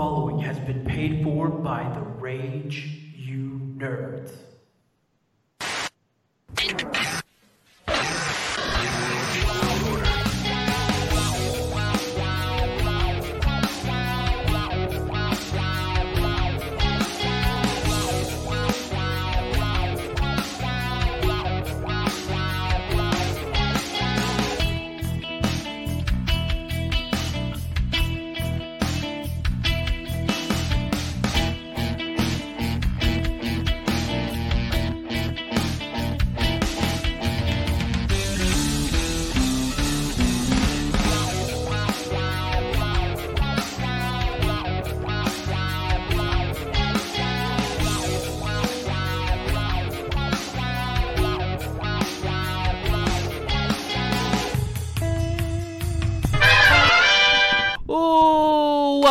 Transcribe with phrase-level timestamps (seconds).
[0.00, 4.32] following has been paid for by the Rage You Nerds.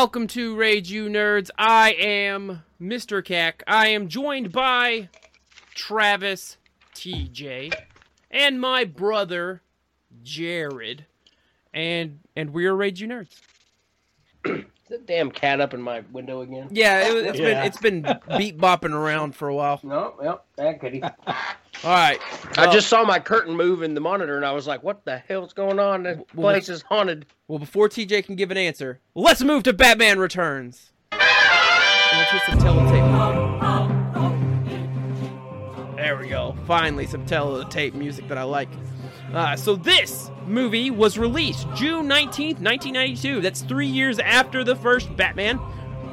[0.10, 1.52] Welcome to Rage You Nerds.
[1.56, 3.24] I am Mr.
[3.24, 3.62] Cack.
[3.68, 5.10] I am joined by
[5.76, 6.58] Travis
[6.96, 7.72] TJ
[8.32, 9.62] and my brother
[10.24, 11.06] Jared.
[11.72, 13.40] And and we're Rage You Nerds.
[14.90, 16.70] that damn cat up in my window again.
[16.72, 18.02] Yeah, it, it's been it's been
[18.36, 19.80] beat bopping around for a while.
[19.84, 21.04] No, yep, that kitty.
[21.84, 22.20] All right.
[22.58, 25.18] I just saw my curtain move in the monitor, and I was like, "What the
[25.18, 26.04] hell's going on?
[26.04, 29.72] This Well, place is haunted." Well, before TJ can give an answer, let's move to
[29.74, 30.92] Batman Returns.
[31.14, 33.06] Let's get some teletape.
[35.96, 36.56] There we go.
[36.68, 38.70] Finally, some teletape music that I like.
[39.34, 43.42] Uh, so this movie was released June 19th, 1992.
[43.42, 45.60] That's three years after the first Batman.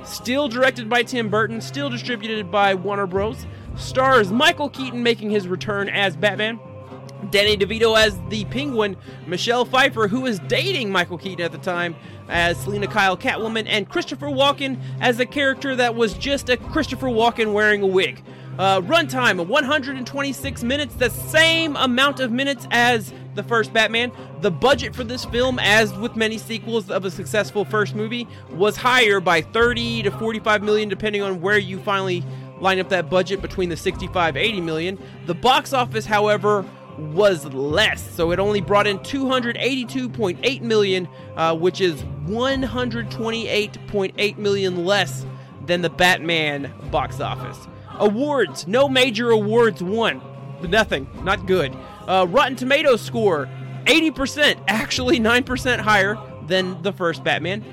[0.05, 3.47] Still directed by Tim Burton, still distributed by Warner Bros.
[3.77, 6.59] Stars Michael Keaton making his return as Batman.
[7.31, 8.97] Danny DeVito as the Penguin,
[9.27, 11.97] Michelle Pfeiffer, who was dating Michael Keaton at the time,
[12.29, 17.09] as Selina Kyle Catwoman, and Christopher Walken as a character that was just a Christopher
[17.09, 18.23] Walken wearing a wig.
[18.59, 24.11] Uh, runtime 126 minutes, the same amount of minutes as the first Batman.
[24.41, 28.77] The budget for this film, as with many sequels of a successful first movie, was
[28.77, 32.25] higher by 30 to 45 million, depending on where you finally
[32.61, 34.97] line up that budget between the 65 80 million.
[35.27, 36.65] The box office, however,
[36.99, 45.27] was less, so it only brought in 282.8 million, uh, which is 128.8 million less
[45.67, 47.69] than the Batman box office.
[47.99, 50.23] Awards, no major awards won.
[50.62, 51.77] Nothing, not good.
[52.06, 53.49] Uh, Rotten Tomatoes score,
[53.84, 57.65] 80%, actually 9% higher than the first Batman.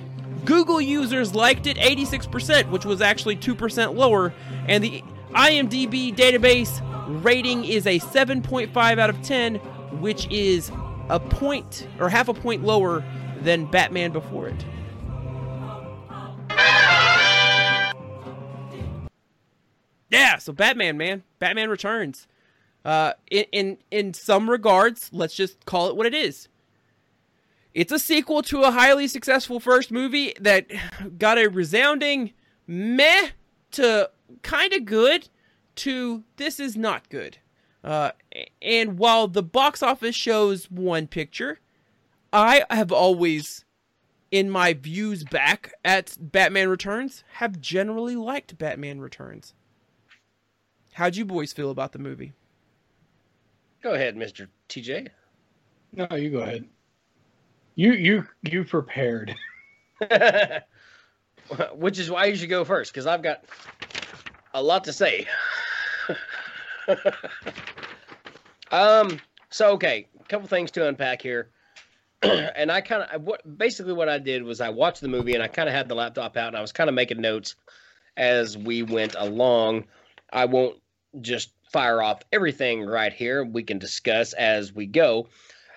[0.45, 4.33] Google users liked it 86%, which was actually 2% lower,
[4.67, 6.81] and the IMDb database
[7.23, 9.55] rating is a 7.5 out of 10,
[10.01, 10.71] which is
[11.09, 13.03] a point or half a point lower
[13.41, 14.65] than Batman before it.
[20.09, 22.27] Yeah, so Batman, man, Batman Returns.
[22.85, 26.49] Uh, in in in some regards, let's just call it what it is.
[27.73, 30.67] It's a sequel to a highly successful first movie that
[31.17, 32.33] got a resounding
[32.67, 33.29] meh
[33.71, 34.09] to
[34.43, 35.29] kind of good
[35.75, 37.37] to this is not good.
[37.83, 38.11] Uh,
[38.61, 41.59] and while the box office shows one picture,
[42.31, 43.65] I have always,
[44.31, 49.53] in my views back at Batman Returns, have generally liked Batman Returns.
[50.93, 52.33] How'd you boys feel about the movie?
[53.81, 55.09] Go ahead, Mister TJ.
[55.91, 56.65] No, you go ahead.
[57.75, 59.35] You you you prepared.
[61.75, 63.45] Which is why you should go first, because I've got
[64.53, 65.25] a lot to say.
[68.71, 69.19] um.
[69.49, 71.49] So okay, a couple things to unpack here.
[72.23, 75.43] and I kind of what basically what I did was I watched the movie and
[75.43, 77.55] I kind of had the laptop out and I was kind of making notes
[78.17, 79.85] as we went along.
[80.31, 80.79] I won't
[81.21, 83.43] just fire off everything right here.
[83.43, 85.27] We can discuss as we go.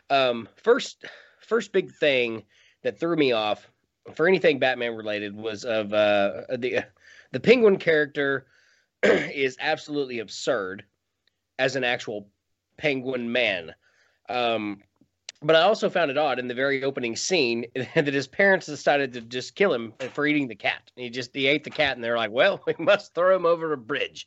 [0.09, 1.05] Um, first,
[1.47, 2.45] first big thing
[2.83, 3.69] that threw me off
[4.15, 6.85] for anything Batman related was of uh, the
[7.33, 8.47] the Penguin character
[9.03, 10.85] is absolutely absurd
[11.59, 12.29] as an actual
[12.77, 13.75] Penguin man.
[14.29, 14.83] Um,
[15.43, 19.13] but I also found it odd in the very opening scene that his parents decided
[19.15, 20.91] to just kill him for eating the cat.
[20.97, 23.73] He just he ate the cat, and they're like, "Well, we must throw him over
[23.73, 24.27] a bridge."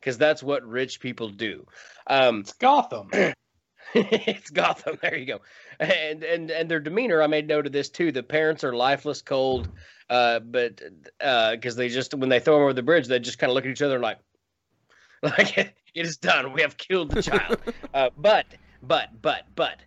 [0.00, 1.66] Because that's what rich people do.
[2.06, 3.08] Um, It's Gotham.
[3.94, 4.98] it's Gotham.
[5.02, 5.40] There you go.
[5.78, 8.12] And and and their demeanor, I made note of this too.
[8.12, 9.68] The parents are lifeless, cold,
[10.10, 10.80] uh, but
[11.18, 13.64] because they just when they throw them over the bridge, they just kind of look
[13.64, 14.18] at each other like,
[15.22, 16.52] like it is done.
[16.52, 17.58] We have killed the child.
[17.92, 18.46] uh, but
[18.82, 19.78] but but but,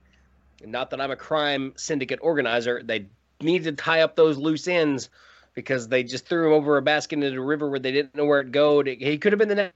[0.65, 2.81] not that I'm a crime syndicate organizer.
[2.83, 3.07] They
[3.41, 5.09] need to tie up those loose ends
[5.53, 8.25] because they just threw him over a basket into the river where they didn't know
[8.25, 8.83] where it go.
[8.83, 9.73] He could have been the next.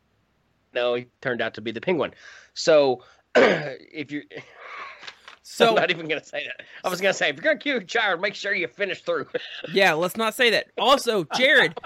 [0.74, 2.14] No, he turned out to be the penguin.
[2.54, 3.04] So
[3.36, 4.24] if you
[5.44, 6.66] So I'm not even gonna say that.
[6.83, 9.28] I was gonna say if you're gonna kill your child, make sure you finish through.
[9.74, 10.68] yeah, let's not say that.
[10.78, 11.78] Also, Jared,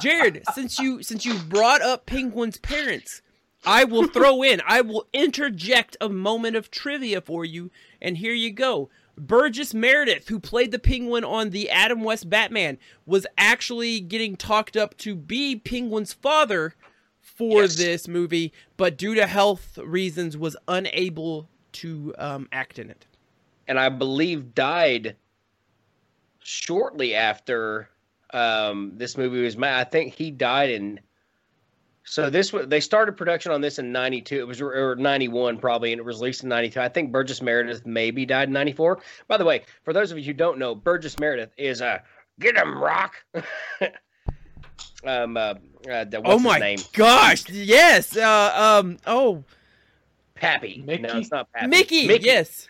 [0.00, 3.20] Jared, since you since you brought up Penguin's parents,
[3.66, 7.70] I will throw in, I will interject a moment of trivia for you,
[8.00, 8.88] and here you go.
[9.18, 14.76] Burgess Meredith, who played the Penguin on the Adam West Batman, was actually getting talked
[14.76, 16.74] up to be Penguin's father
[17.24, 17.76] for Yes.
[17.76, 23.06] this movie, but due to health reasons, was unable to um, act in it.
[23.66, 25.16] and I believe died
[26.40, 27.88] shortly after
[28.32, 29.72] um, this movie was made.
[29.72, 31.00] I think he died in.
[32.06, 34.38] So this was they started production on this in '92.
[34.38, 36.78] It was or '91 probably, and it was released in '92.
[36.80, 39.00] I think Burgess Meredith maybe died in '94.
[39.26, 42.02] By the way, for those of you who don't know, Burgess Meredith is a
[42.40, 43.14] get him rock.
[45.06, 45.54] um, uh,
[45.90, 46.78] uh, the- what's oh his my name?
[46.92, 47.48] gosh!
[47.50, 48.16] Yes.
[48.16, 48.98] Uh, um.
[49.06, 49.44] Oh,
[50.34, 50.82] Pappy.
[50.86, 51.18] No, Mickey?
[51.18, 51.66] it's not Pappy.
[51.68, 52.06] Mickey.
[52.08, 52.24] Mickey.
[52.26, 52.68] Yes.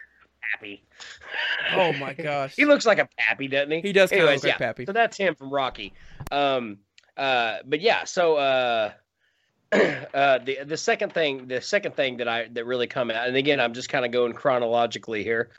[0.52, 0.84] Pappy.
[1.72, 2.54] Oh my gosh.
[2.54, 3.80] He looks like a pappy, doesn't he?
[3.80, 4.66] He does kinda Anyways, look like yeah.
[4.66, 4.86] Pappy.
[4.86, 5.92] So that's him from Rocky.
[6.30, 6.78] Um,
[7.16, 8.92] uh, but yeah, so uh,
[9.72, 13.36] uh, the the second thing, the second thing that I that really come out, and
[13.36, 15.50] again, I'm just kind of going chronologically here,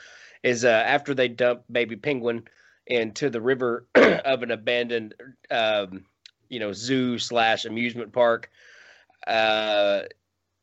[0.42, 2.44] is uh, after they dump baby penguin
[2.86, 5.14] into the river of an abandoned,
[5.50, 6.04] um,
[6.48, 8.50] you know, zoo slash amusement park.
[9.26, 10.02] Uh,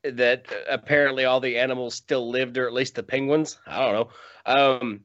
[0.04, 3.58] that apparently all the animals still lived, or at least the penguins.
[3.66, 4.08] I don't know.
[4.44, 5.00] Um,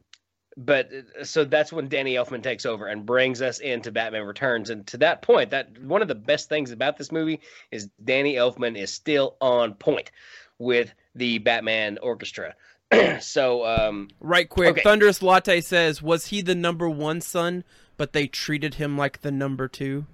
[0.58, 0.92] but
[1.24, 4.70] so that's when Danny Elfman takes over and brings us into Batman Returns.
[4.70, 7.40] And to that point, that one of the best things about this movie
[7.72, 10.12] is Danny Elfman is still on point
[10.58, 12.56] with the Batman orchestra.
[13.22, 14.72] so um, Right quick.
[14.72, 14.81] Okay.
[14.81, 17.64] Thunderous Latte says, "Was he the number one son,
[17.96, 20.08] but they treated him like the number two,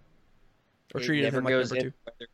[0.96, 2.26] or treated never him like goes number two?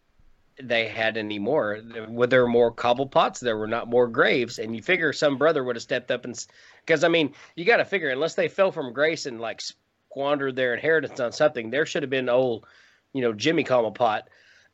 [0.61, 1.79] they had any more.
[2.07, 3.39] Were there more Cobblepots?
[3.39, 4.59] There were not more graves.
[4.59, 6.45] And you figure some brother would have stepped up and
[6.85, 10.55] because I mean, you got to figure unless they fell from grace and like squandered
[10.55, 12.65] their inheritance on something, there should have been old,
[13.13, 14.23] you know, Jimmy Cobblepot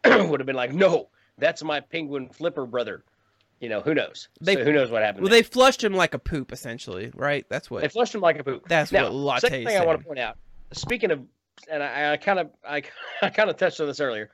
[0.06, 3.04] would have been like, no, that's my penguin flipper brother.
[3.60, 4.30] You know, who knows?
[4.40, 5.24] They- so who knows what happened?
[5.24, 7.46] Well, they flushed him like a poop, essentially, right?
[7.50, 7.82] That's what.
[7.82, 8.68] They flushed him like a poop.
[8.68, 10.38] That's now, what Latte second thing I want to point out.
[10.74, 11.22] Speaking of,
[11.70, 12.84] and I, I kind of, I,
[13.22, 14.30] I kind of touched on this earlier.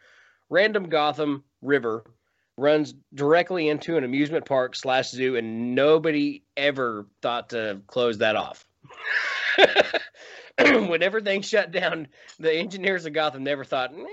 [0.50, 2.04] Random Gotham River
[2.58, 8.36] runs directly into an amusement park slash zoo, and nobody ever thought to close that
[8.36, 8.64] off.
[10.60, 12.08] when everything shut down,
[12.40, 14.06] the engineers of Gotham never thought eh,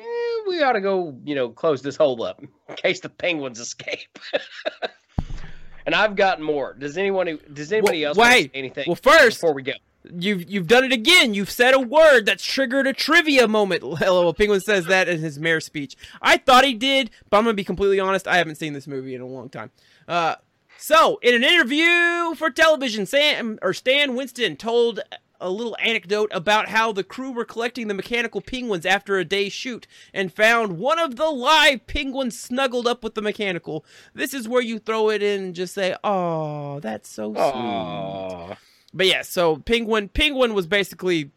[0.49, 4.19] we ought to go, you know, close this hole up in case the penguins escape.
[5.87, 6.75] and I've got more.
[6.75, 7.39] Does anyone?
[7.53, 8.45] Does anybody Well, else wait.
[8.45, 8.85] say anything?
[8.87, 9.73] well, first, before we go.
[10.05, 11.35] You've you've done it again.
[11.35, 13.83] You've said a word that's triggered a trivia moment.
[13.99, 15.97] Hello, Penguin says that in his mayor speech.
[16.23, 18.27] I thought he did, but I'm gonna be completely honest.
[18.27, 19.71] I haven't seen this movie in a long time.
[20.09, 20.37] Uh,
[20.79, 25.01] so in an interview for television, Sam or Stan Winston told
[25.41, 29.53] a little anecdote about how the crew were collecting the mechanical penguins after a day's
[29.53, 33.85] shoot and found one of the live penguins snuggled up with the mechanical.
[34.15, 38.57] This is where you throw it in and just say, "Oh, that's so sweet."
[38.95, 38.99] Aww.
[38.99, 41.31] But yeah, so Penguin Penguin was basically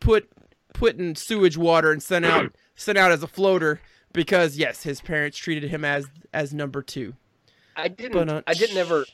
[0.00, 0.28] put
[0.72, 3.80] put in sewage water and sent out sent out as a floater
[4.12, 7.14] because yes, his parents treated him as as number two.
[7.76, 8.12] I didn't.
[8.12, 9.04] But, uh, I didn't ever.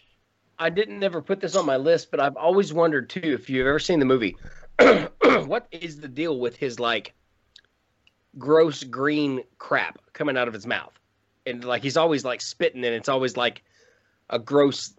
[0.59, 3.67] I didn't never put this on my list, but I've always wondered too if you've
[3.67, 4.37] ever seen the movie.
[5.47, 7.15] what is the deal with his like
[8.39, 10.93] gross green crap coming out of his mouth,
[11.47, 13.63] and like he's always like spitting, and it's always like
[14.29, 14.95] a gross.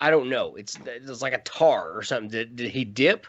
[0.00, 0.54] I don't know.
[0.56, 2.28] It's it's like a tar or something.
[2.30, 3.26] Did, did he dip?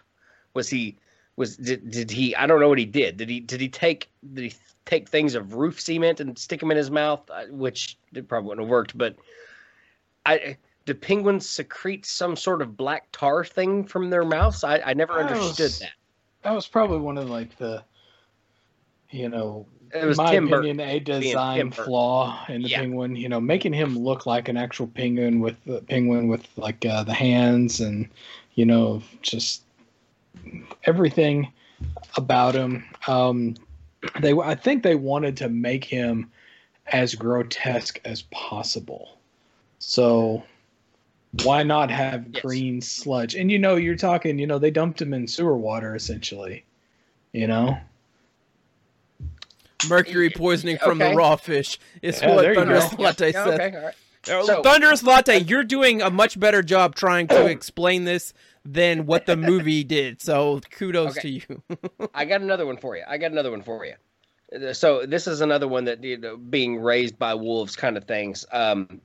[0.54, 0.98] Was he
[1.36, 2.36] was did, did he?
[2.36, 3.18] I don't know what he did.
[3.18, 6.72] Did he did he take did he take things of roof cement and stick them
[6.72, 7.30] in his mouth?
[7.50, 9.16] Which it probably wouldn't have worked, but
[10.26, 14.64] I do penguins secrete some sort of black tar thing from their mouths?
[14.64, 15.92] I, I never That understood was- that.
[16.44, 17.84] That was probably one of like the,
[19.10, 22.80] you know, It was in my Tim Burton opinion, a design flaw in the Yeah.
[22.82, 23.16] penguin.
[23.16, 27.04] You know, making him look like an actual penguin with the penguin with like uh,
[27.04, 28.08] the hands and
[28.56, 29.64] you know just
[30.84, 31.52] everything
[32.18, 32.84] about him.
[33.08, 33.56] Um,
[34.22, 36.32] they, I think they wanted to make him
[36.92, 39.18] as grotesque as possible.
[39.80, 40.44] So
[41.44, 42.44] why not have Yes.
[42.44, 43.36] green sludge?
[43.36, 44.40] And you know, you're talking.
[44.40, 46.64] You know, they dumped him in sewer water essentially.
[47.34, 47.78] You know.
[49.88, 53.04] Mercury poisoning from the raw fish is Yeah, what Thunderous go.
[53.04, 53.62] Latte Yeah, said.
[53.62, 53.96] okay, all right.
[54.46, 58.34] So- Thunderous Latte, you're doing a much better job trying to explain this
[58.66, 60.22] than what the movie did.
[60.22, 61.22] So kudos Okay.
[61.22, 61.64] to you.
[62.14, 63.04] I got another one for you.
[63.08, 63.94] I got another one for you.
[64.54, 68.04] Uh, So this is another one that you know, being raised by wolves kind of
[68.06, 68.46] things.
[68.52, 69.00] Um,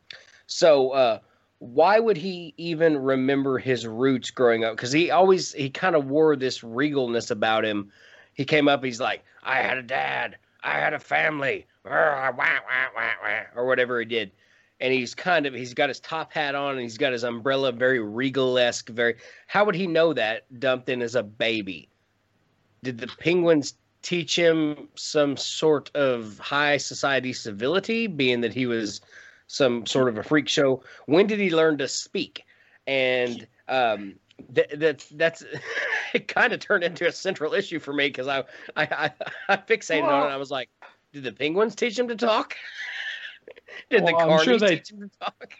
[0.46, 1.18] so uh,
[1.58, 4.74] why would he even remember his roots growing up?
[4.74, 7.92] Because he always he kind of wore this regalness about him.
[8.34, 12.36] He came up, he's like, I had a dad, I had a family, rah, wah,
[12.36, 14.30] wah, wah, wah," or whatever he did.
[14.80, 17.72] And he's kind of he's got his top hat on and he's got his umbrella,
[17.72, 18.88] very regal esque.
[18.88, 19.16] Very.
[19.46, 21.88] How would he know that dumped in as a baby?
[22.82, 29.00] Did the penguins teach him some sort of high society civility, being that he was
[29.46, 30.82] some sort of a freak show?
[31.06, 32.44] When did he learn to speak?
[32.88, 34.16] And um,
[34.50, 35.44] that that that's
[36.14, 36.28] it.
[36.28, 38.40] Kind of turned into a central issue for me because I,
[38.76, 39.10] I I
[39.48, 40.32] I fixated on Well- it.
[40.32, 40.68] I was like,
[41.12, 42.56] did the penguins teach him to talk?
[43.90, 45.54] did the Well, I'm carnies sure they- teach him to talk?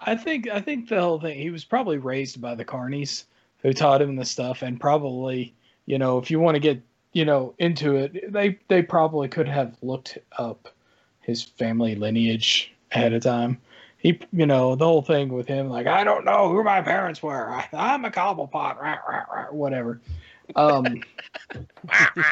[0.00, 3.24] I think I think the whole thing he was probably raised by the carnies
[3.62, 5.52] who taught him the stuff and probably
[5.86, 6.80] you know if you want to get
[7.14, 10.68] you know into it they they probably could have looked up
[11.20, 13.60] his family lineage ahead of time.
[13.98, 17.22] He you know the whole thing with him like I don't know who my parents
[17.22, 17.50] were.
[17.50, 20.00] I, I'm a cobblepot rah, rah, rah, whatever.
[20.56, 21.02] Um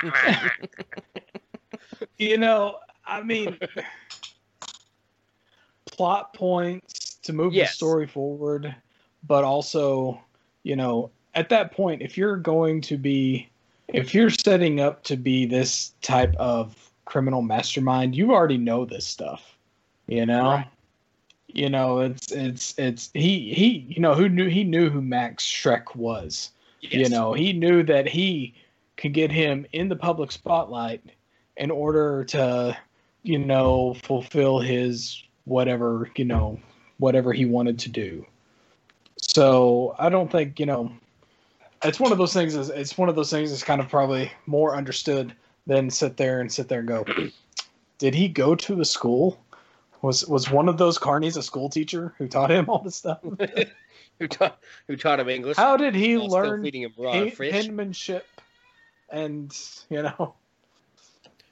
[2.19, 3.59] you know I mean
[5.97, 7.71] plot points to move Yes.
[7.71, 8.75] the story forward,
[9.27, 10.21] but also,
[10.63, 13.49] you know, at that point, if you're going to be,
[13.89, 19.07] if you're setting up to be this type of criminal mastermind, you already know this
[19.07, 19.57] stuff,
[20.07, 20.51] you know.
[20.51, 20.67] Right.
[21.57, 25.43] You know, it's it's it's he he you know who knew he knew who Max
[25.43, 26.51] Shreck was.
[26.83, 28.55] You know, he knew that he
[28.99, 31.03] could get him in the public spotlight
[31.57, 32.77] in order to,
[33.23, 36.61] you know, fulfill his whatever, you know,
[36.99, 38.27] whatever he wanted to do.
[39.17, 40.93] So I don't think, you know,
[41.83, 44.31] it's one of those things is it's one of those things that's kind of probably
[44.45, 45.33] more understood
[45.67, 47.05] than sit there and sit there and go,
[47.99, 49.41] did he go to a school?
[50.07, 53.19] Was was one of those carnies a school teacher who taught him all this stuff?
[54.21, 55.57] who taught who taught him English?
[55.57, 57.51] How did he learn feeding him raw pen- fish?
[57.53, 58.25] penmanship
[59.11, 59.53] and
[59.91, 60.35] you know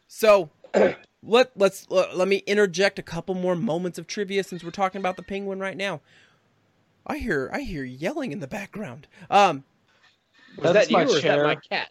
[0.06, 0.50] So
[1.25, 5.00] let let's let, let me interject a couple more moments of trivia since we're talking
[5.00, 6.00] about the penguin right now.
[7.04, 9.08] I hear I hear yelling in the background.
[9.30, 9.64] Um
[10.58, 11.88] Was That's that you my or is that my cat?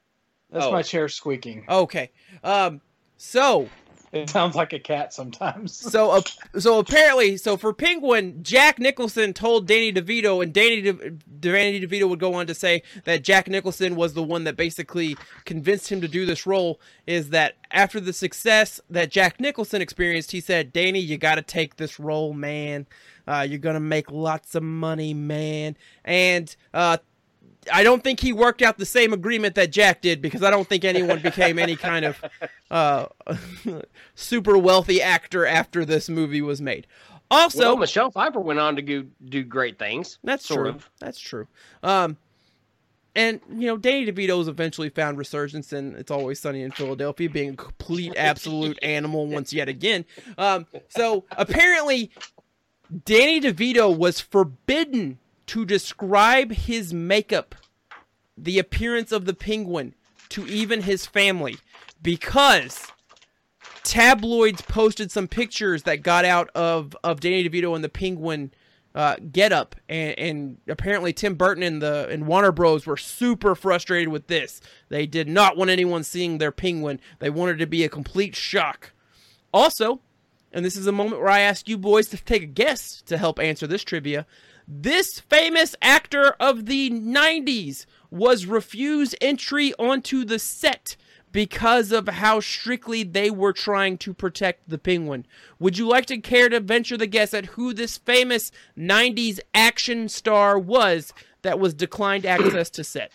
[0.49, 0.71] that's Oh.
[0.71, 2.09] my chair squeaking okay.
[2.41, 2.79] Um
[3.17, 3.67] so
[4.13, 6.21] it sounds like a cat sometimes so uh,
[6.57, 12.07] so apparently so for Penguin, Jack Nicholson told Danny DeVito, and Danny De, Danny DeVito
[12.07, 16.01] would go on to say that Jack Nicholson was the one that basically convinced him
[16.01, 16.79] to do this role.
[17.05, 21.41] Is that after the success that Jack Nicholson experienced, he said, "Danny, you got to
[21.41, 22.87] take this role, man.
[23.27, 26.97] Uh, you're gonna make lots of money, man." And uh,
[27.71, 30.67] I don't think he worked out the same agreement that Jack did because I don't
[30.67, 32.23] think anyone became any kind of
[32.71, 33.05] uh,
[34.15, 36.87] super wealthy actor after this movie was made.
[37.31, 40.19] Also, well, Michelle Pfeiffer went on to go, do great things.
[40.23, 40.69] that's true.
[40.69, 40.89] of.
[40.99, 41.47] That's true.
[41.81, 42.17] Um,
[43.15, 47.49] and you know, Danny DeVito's eventually found resurgence in "It's Always Sunny in Philadelphia," being
[47.51, 50.05] a complete, absolute animal once yet again.
[50.37, 52.11] Um, so apparently,
[53.05, 57.55] Danny DeVito was forbidden to describe his makeup,
[58.37, 59.93] the appearance of the penguin,
[60.29, 61.57] to even his family,
[62.01, 62.87] because
[63.83, 68.51] tabloids posted some pictures that got out of of Danny DeVito and the penguin
[68.95, 73.55] uh, get up, and, and apparently Tim Burton and the and Warner Bros were super
[73.55, 74.61] frustrated with this.
[74.89, 76.99] They did not want anyone seeing their penguin.
[77.19, 78.91] They wanted to be a complete shock.
[79.53, 80.01] Also,
[80.51, 83.17] and this is a moment where I ask you boys to take a guess to
[83.17, 84.25] help answer this trivia.
[84.67, 90.95] This famous actor of the 90s was refused entry onto the set
[91.31, 95.25] because of how strictly they were trying to protect the penguin.
[95.59, 100.07] Would you like to care to venture the guess at who this famous 90s action
[100.07, 103.11] star was that was declined access to set?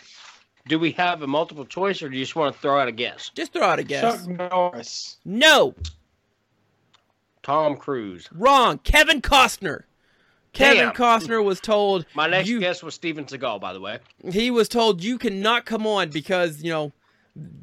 [0.67, 2.93] Do we have a multiple choice, or do you just want to throw out a
[2.93, 3.31] guess?
[3.35, 4.26] Just throw out a guess.
[4.26, 5.17] Chuck Norris.
[5.25, 5.75] No,
[7.43, 8.28] Tom Cruise.
[8.33, 8.78] wrong.
[8.78, 9.85] Kevin Costner.
[10.59, 10.95] Kevin Damn.
[10.95, 13.99] Costner was told My next you, guess was Steven Seagal, by the way.
[14.31, 16.93] he was told you cannot come on because you know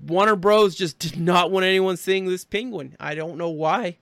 [0.07, 2.95] Warner Bros just did not want anyone seeing this penguin.
[2.99, 3.97] I don't know why.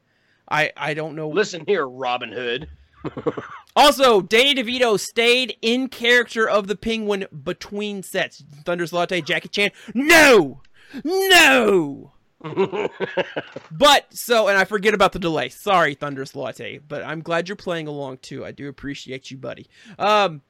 [0.49, 1.29] I I don't know.
[1.29, 2.69] Listen here, Robin Hood.
[3.75, 8.43] Also, Danny DeVito stayed in character of the penguin between sets.
[8.65, 9.71] Thunderous Latte, Jackie Chan.
[9.95, 10.61] No,
[11.03, 12.12] no.
[13.71, 15.49] But so, and I forget about the delay.
[15.49, 18.45] Sorry, Thunderous Latte, but I'm glad you're playing along too.
[18.45, 19.67] I do appreciate you, buddy.
[19.97, 20.41] Um,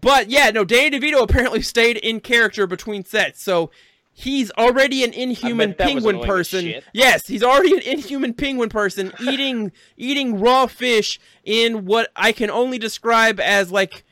[0.00, 3.70] but yeah, no, Danny DeVito apparently stayed in character between sets, so
[4.12, 6.74] he's already an inhuman bet that was penguin person.
[6.92, 12.50] Yes, he's already an inhuman penguin person eating eating raw fish in what I can
[12.50, 14.04] only describe as like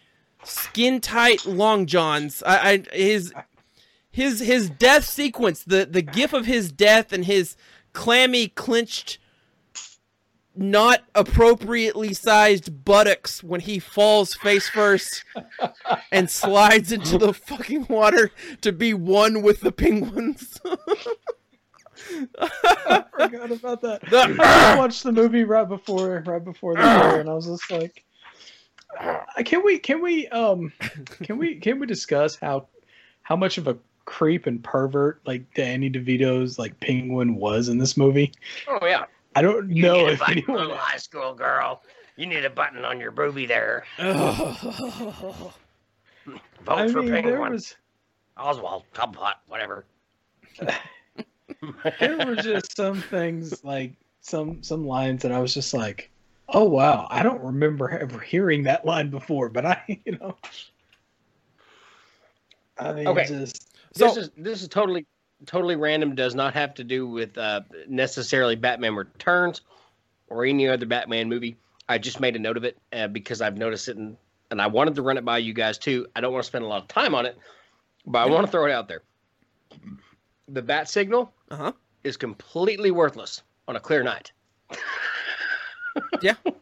[0.44, 2.42] skin tight long johns.
[2.44, 3.32] I, I his
[4.10, 7.56] his his death sequence, the the gif of his death and his
[7.92, 9.18] clammy clenched
[10.56, 15.24] not appropriately sized buttocks when he falls face first
[16.10, 20.60] and slides into the fucking water to be one with the penguins.
[22.38, 24.00] I forgot about that.
[24.10, 27.46] The- I just watched the movie right before right before the show, and I was
[27.46, 28.04] just like,
[28.98, 30.72] uh, "Can we can we um
[31.22, 32.66] can we can we discuss how
[33.22, 33.78] how much of a
[34.10, 38.32] creep and pervert like Danny DeVito's like penguin was in this movie?
[38.66, 39.04] oh yeah.
[39.36, 40.56] I don't You know if anyone.
[40.58, 41.82] little high school girl.
[42.16, 43.84] You need a button on your booby there.
[43.98, 45.52] Vote
[46.66, 47.52] I for mean, Penguin.
[47.52, 47.76] was
[48.36, 49.84] Oswald, Cobblepot, whatever.
[52.00, 56.10] there were just some things like some some lines that I was just like,
[56.48, 60.36] "Oh wow, I don't remember ever hearing that line before." But I, you know,
[62.78, 63.24] I mean, Okay.
[63.24, 65.06] just this is this is totally
[65.46, 66.14] totally random.
[66.14, 69.60] Does not have to do with uh, necessarily Batman Returns
[70.28, 71.56] or any other Batman movie.
[71.88, 74.16] I just made a note of it uh, because I've noticed it, and
[74.50, 76.06] and I wanted to run it by you guys too.
[76.14, 77.36] I don't want to spend a lot of time on it,
[78.06, 79.02] but I want to throw it out there.
[80.48, 81.72] The bat signal Uh-huh.
[82.04, 84.32] is completely worthless on a clear night.
[86.22, 86.34] Yeah.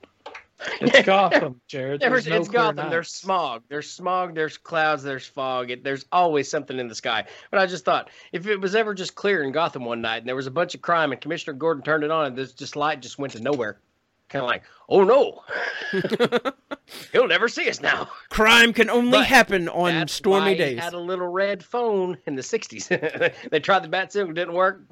[0.80, 2.00] it's Gotham, Jared.
[2.00, 2.76] There's, There's no it's Gotham.
[2.76, 2.90] nights.
[2.90, 3.62] There's smog.
[3.68, 4.34] There's smog.
[4.34, 5.02] There's clouds.
[5.02, 5.70] There's fog.
[5.70, 7.24] It, there's always something in the sky.
[7.50, 10.28] But I just thought if it was ever just clear in Gotham one night and
[10.28, 12.76] there was a bunch of crime and Commissioner Gordon turned it on and this just
[12.76, 13.78] light just went to nowhere,
[14.28, 15.42] kind of like, oh no,
[17.12, 18.08] he'll never see us now.
[18.30, 20.78] Crime can only But happen on That's stormy why he days.
[20.80, 22.88] Had a little red phone in the '60s.
[23.50, 24.82] they tried the bat signal, didn't work.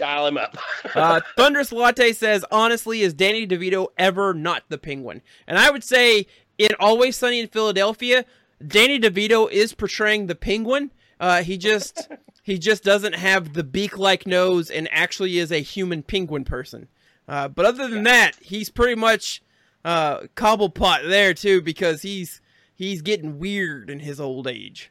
[0.00, 0.56] Dial him up.
[0.94, 5.22] uh, Thunderous Latte says, honestly, is Danny DeVito ever not the penguin?
[5.46, 6.26] And I would say,
[6.58, 8.24] in Always Sunny in Philadelphia,
[8.66, 10.90] Danny DeVito is portraying the penguin.
[11.20, 12.08] Uh, he just
[12.42, 16.88] he just doesn't have the beak-like nose and actually is a human penguin person.
[17.28, 19.42] Uh, but other than that, he's pretty much
[19.84, 22.40] uh, Cobblepot there too because he's
[22.74, 24.90] he's getting weird in his old age.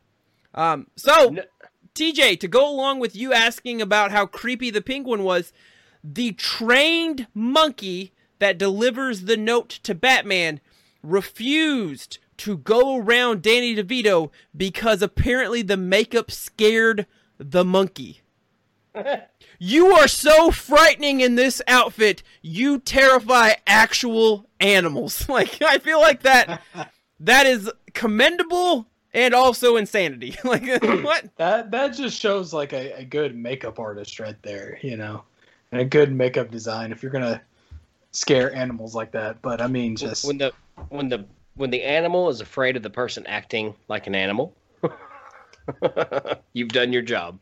[0.53, 1.35] Um, so
[1.93, 5.51] TJ, to go along with you asking about how creepy the penguin was,
[6.03, 10.61] the trained monkey that delivers the note to Batman
[11.03, 17.05] refused to go around Danny DeVito because apparently the makeup scared
[17.37, 18.21] the monkey.
[19.61, 22.23] You are so frightening in this outfit.
[22.41, 25.27] You terrify actual animals.
[25.29, 26.61] Like I feel like that
[27.19, 30.35] that is commendable and also insanity.
[30.43, 30.63] like
[31.03, 31.25] what?
[31.37, 35.23] That that just shows like a, a good makeup artist right there, you know,
[35.71, 37.41] and a good makeup design if you're gonna
[38.11, 39.41] scare animals like that.
[39.41, 40.51] But I mean, just when the
[40.89, 44.55] when the when the animal is afraid of the person acting like an animal,
[46.53, 47.39] you've done your job.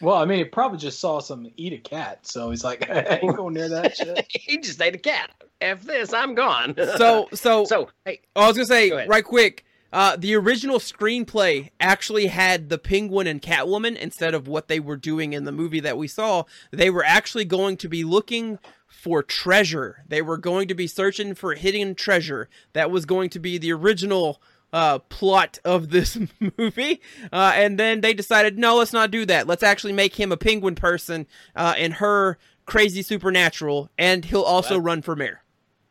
[0.00, 3.20] well, I mean, he probably just saw some eat a cat, so he's like, I
[3.22, 4.26] ain't going near that shit.
[4.30, 5.30] he just ate a cat.
[5.60, 6.74] F this, I'm gone.
[6.76, 9.64] So so so hey, Oh, I was gonna say Go right quick.
[9.92, 14.96] Uh, the original screenplay actually had the Penguin and Catwoman instead of what they were
[14.96, 16.44] doing in the movie that we saw.
[16.70, 20.04] They were actually going to be looking for treasure.
[20.06, 22.48] They were going to be searching for hidden treasure.
[22.74, 26.18] That was going to be the original uh, plot of this
[26.58, 27.00] movie.
[27.32, 29.46] Uh, and then they decided, no, let's not do that.
[29.46, 34.74] Let's actually make him a penguin person uh, and her crazy supernatural, and he'll also
[34.74, 35.42] Well- run for mayor.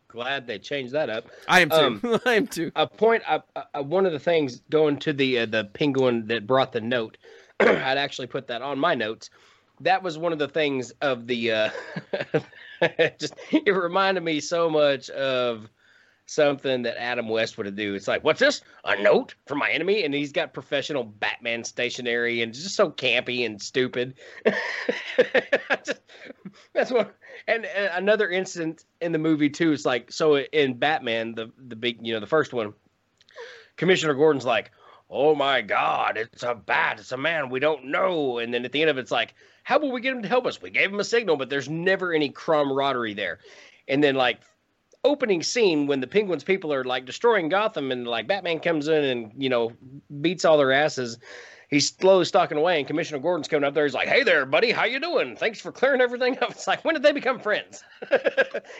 [0.09, 1.25] Glad they changed that up.
[1.47, 1.75] I am too.
[1.75, 2.71] Um, I am too.
[2.75, 6.47] a point uh, uh, one of the things going to the uh, the penguin that
[6.47, 7.17] brought the note
[7.59, 9.29] i'd actually put that on my notes
[9.81, 11.69] that was one of the things of the uh
[13.19, 15.67] just it reminded me so much of
[16.27, 20.03] something that adam west would do it's like what's this a note from my enemy
[20.03, 24.13] and he's got professional batman stationery and just so campy and stupid
[25.85, 26.01] Just-
[26.73, 27.15] that's what
[27.47, 31.75] and, and another incident in the movie too is like so in batman the the
[31.75, 32.73] big you know the first one
[33.75, 34.71] commissioner gordon's like
[35.09, 38.39] oh my god it's a bat it's a man we don't know.
[38.39, 39.33] And then at the end of it, it's like
[39.63, 40.61] how will we get him to help us?
[40.61, 43.39] We gave him a signal but there's never any camaraderie there.
[43.87, 44.39] And then like
[45.03, 49.03] opening scene when the penguins people are like destroying gotham and like batman comes in
[49.03, 49.71] and you know
[50.21, 51.17] beats all their asses
[51.67, 53.85] he's slowly stalking away, and Commissioner Gordon's coming up there.
[53.85, 55.35] He's like, "Hey there, buddy, how you doing?
[55.35, 57.83] Thanks for clearing everything up." It's like, when did they become friends?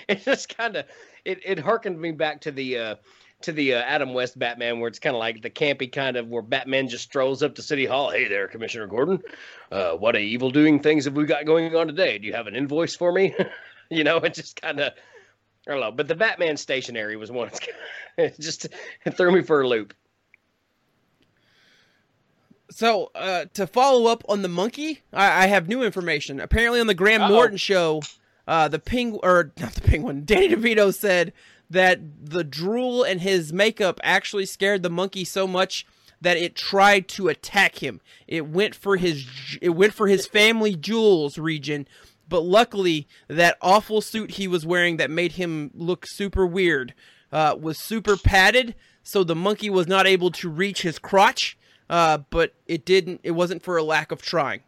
[0.07, 0.85] it just kind of
[1.25, 2.95] it it harkened me back to the uh,
[3.41, 6.27] to the uh, Adam West Batman, where it's kind of like the campy kind of
[6.27, 8.09] where Batman just strolls up to City Hall.
[8.09, 9.21] Hey there, Commissioner Gordon.
[9.71, 12.17] Uh, what a evil doing things have we got going on today?
[12.17, 13.35] Do you have an invoice for me?
[13.89, 14.93] you know, it just kind of
[15.67, 15.91] I don't know.
[15.91, 17.51] But the Batman stationery was one.
[18.17, 18.65] It just
[19.05, 19.93] it threw me for a loop.
[22.69, 26.39] So, uh, to follow up on the monkey, I, I have new information.
[26.39, 27.29] Apparently, on the Graham Uh-oh.
[27.29, 28.01] Norton show,
[28.47, 31.33] uh, the penguin or not the penguin, Danny DeVito said
[31.69, 31.99] that
[32.29, 35.85] the drool and his makeup actually scared the monkey so much
[36.19, 38.01] that it tried to attack him.
[38.27, 39.25] It went for his
[39.61, 41.87] it went for his family jewels region,
[42.27, 46.93] but luckily that awful suit he was wearing that made him look super weird
[47.31, 51.56] uh, was super padded, so the monkey was not able to reach his crotch.
[51.89, 53.21] Uh, but it didn't.
[53.23, 54.61] It wasn't for a lack of trying.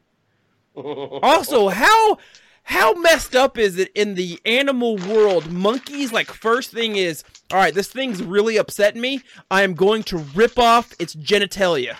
[0.76, 2.18] Also, how
[2.64, 5.52] how messed up is it in the animal world?
[5.52, 9.22] Monkeys, like first thing is, all right, this thing's really upsetting me.
[9.52, 11.98] I am going to rip off its genitalia.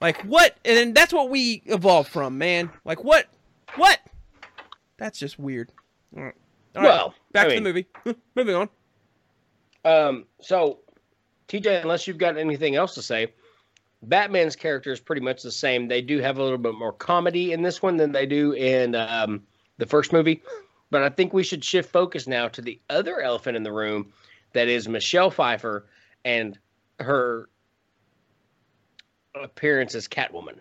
[0.00, 0.56] Like what?
[0.64, 2.70] And that's what we evolved from, man.
[2.84, 3.26] Like what?
[3.76, 3.98] What?
[4.96, 5.70] That's just weird.
[6.16, 6.34] All right.
[6.76, 7.86] All right, well, back I to mean, the movie.
[8.36, 8.68] Moving on.
[9.84, 10.78] Um, so,
[11.48, 13.32] TJ, unless you've got anything else to say,
[14.02, 15.88] Batman's character is pretty much the same.
[15.88, 18.94] They do have a little bit more comedy in this one than they do in
[18.94, 19.42] um,
[19.78, 20.42] the first movie.
[20.90, 24.12] But I think we should shift focus now to the other elephant in the room
[24.52, 25.86] that is Michelle Pfeiffer
[26.24, 26.58] and
[26.98, 27.48] her
[29.34, 30.58] appearance as Catwoman.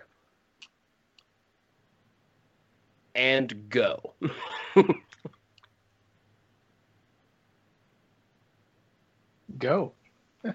[3.16, 4.14] And go.
[9.58, 9.94] Go.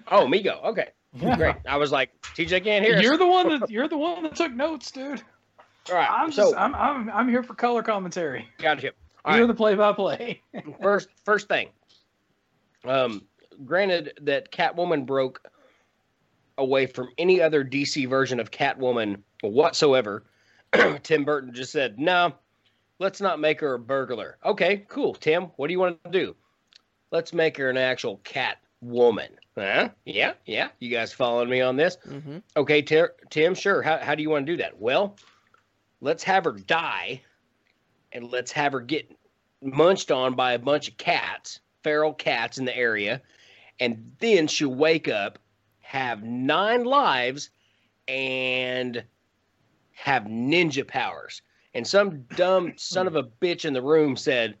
[0.09, 0.59] Oh, me go.
[0.65, 0.89] Okay.
[1.15, 1.37] Yeah.
[1.37, 1.55] Great.
[1.67, 2.99] I was like, TJ can't hear.
[3.01, 5.21] You're the one that you're the one that took notes, dude.
[5.89, 6.09] All right.
[6.09, 8.47] I'm so, just I'm I'm I'm here for color commentary.
[8.57, 8.91] gotcha.
[9.23, 9.47] All You're right.
[9.47, 10.41] the play-by-play.
[10.81, 11.69] First, first thing.
[12.83, 13.23] Um,
[13.65, 15.41] granted that Catwoman broke
[16.59, 20.25] away from any other DC version of Catwoman whatsoever.
[21.03, 22.33] Tim Burton just said, "No,
[22.99, 25.15] let's not make her a burglar." Okay, cool.
[25.15, 26.35] Tim, what do you want to do?
[27.11, 29.29] Let's make her an actual cat woman.
[29.57, 29.89] Huh?
[30.05, 30.69] Yeah, yeah.
[30.79, 31.97] You guys following me on this?
[32.07, 32.37] Mm-hmm.
[32.57, 33.81] Okay, Tim, Tim, sure.
[33.81, 34.79] How, how do you want to do that?
[34.79, 35.15] Well,
[36.01, 37.21] let's have her die
[38.11, 39.11] and let's have her get
[39.61, 43.21] munched on by a bunch of cats, feral cats in the area.
[43.79, 45.39] And then she'll wake up,
[45.81, 47.49] have nine lives,
[48.07, 49.03] and
[49.93, 51.41] have ninja powers.
[51.73, 54.57] And some dumb son of a bitch in the room said,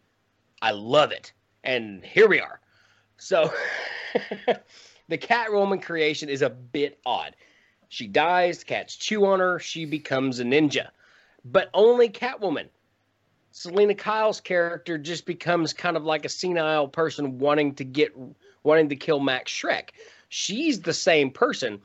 [0.61, 1.33] I love it.
[1.63, 2.59] And here we are.
[3.17, 3.51] So
[5.07, 7.35] the cat Catwoman creation is a bit odd.
[7.89, 10.89] She dies, cats chew on her, she becomes a ninja.
[11.43, 12.67] But only Catwoman.
[13.51, 18.13] Selina Kyle's character just becomes kind of like a senile person wanting to get
[18.63, 19.91] wanting to kill Max Shreck.
[20.27, 21.79] She's the same person.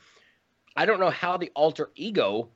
[0.77, 2.49] I don't know how the alter ego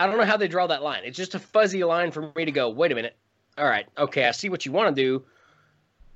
[0.00, 1.02] I don't know how they draw that line.
[1.04, 3.18] It's just a fuzzy line for me to go, wait a minute.
[3.58, 5.26] All right, okay, I see what you want to do.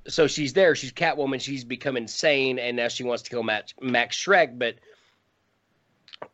[0.07, 3.73] So she's there, she's Catwoman, she's become insane, and now she wants to kill Max,
[3.81, 4.75] Max Shreck, but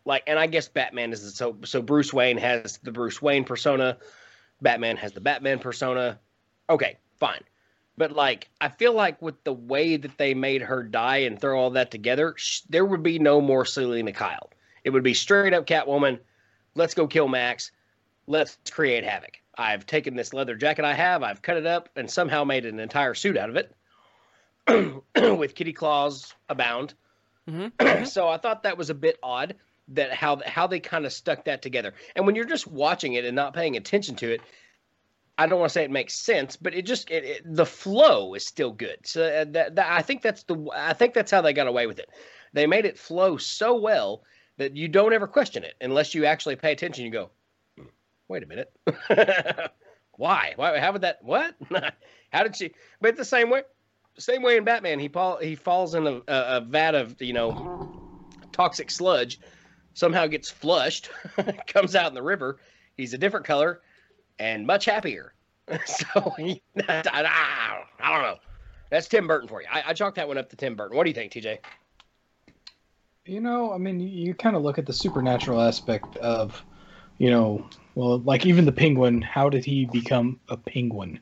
[0.05, 3.97] like and I guess Batman is so so Bruce Wayne has the Bruce Wayne persona,
[4.62, 6.19] Batman has the Batman persona.
[6.69, 7.41] Okay, fine.
[7.97, 11.60] But like I feel like with the way that they made her die and throw
[11.60, 14.49] all that together, sh- there would be no more Selina Kyle.
[14.84, 16.19] It would be straight up Catwoman.
[16.75, 17.71] Let's go kill Max.
[18.27, 19.40] Let's create havoc.
[19.57, 22.79] I've taken this leather jacket I have, I've cut it up, and somehow made an
[22.79, 23.75] entire suit out of it,
[25.37, 26.93] with kitty claws abound.
[27.49, 28.05] Mm-hmm.
[28.05, 29.55] so I thought that was a bit odd
[29.89, 31.93] that how how they kind of stuck that together.
[32.15, 34.41] And when you're just watching it and not paying attention to it,
[35.37, 38.35] I don't want to say it makes sense, but it just it, it, the flow
[38.35, 38.97] is still good.
[39.05, 41.87] So uh, that, that I think that's the I think that's how they got away
[41.87, 42.09] with it.
[42.53, 44.23] They made it flow so well
[44.57, 47.05] that you don't ever question it unless you actually pay attention.
[47.05, 47.31] You go, "Hmm,
[48.32, 48.72] wait a minute,
[50.15, 50.54] why?
[50.56, 50.80] Why?
[50.80, 51.20] How would that?
[51.22, 51.56] What?
[52.32, 52.72] how did she?
[53.00, 53.63] But the same way,
[54.17, 57.34] same way in Batman, he fall he falls in a, a, a vat of you
[57.34, 58.20] know
[58.52, 59.39] toxic sludge,
[59.94, 61.10] somehow gets flushed,
[61.67, 62.60] comes out in the river.
[62.98, 63.82] He's a different color
[64.39, 65.34] and much happier.
[65.86, 68.38] so he, I, I don't know.
[68.89, 69.67] That's Tim Burton for you.
[69.72, 70.98] I, I chalk that one up to Tim Burton.
[70.98, 71.60] What do you think, TJ?
[73.26, 76.62] You know, I mean, you, you kind of look at the supernatural aspect of,
[77.17, 79.21] you know, well, like even the penguin.
[79.21, 81.19] How did he become a penguin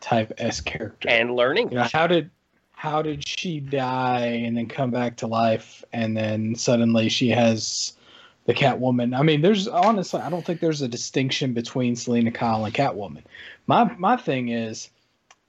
[0.00, 1.08] type s character?
[1.08, 1.70] And learning.
[1.70, 2.30] you know, how did
[2.72, 7.92] how did she die and then come back to life, and then suddenly she has
[8.46, 9.16] the Catwoman.
[9.16, 13.22] I mean, there's honestly, I don't think there's a distinction between Selina Kyle and Catwoman.
[13.66, 14.88] My my thing is,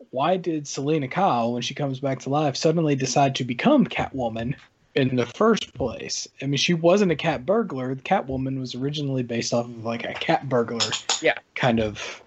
[0.09, 4.55] why did Selina Kyle, when she comes back to life, suddenly decide to become Catwoman
[4.95, 6.27] in the first place?
[6.41, 7.95] I mean, she wasn't a cat burglar.
[7.95, 11.35] The Catwoman was originally based off of like a cat burglar, Yeah.
[11.55, 12.21] kind of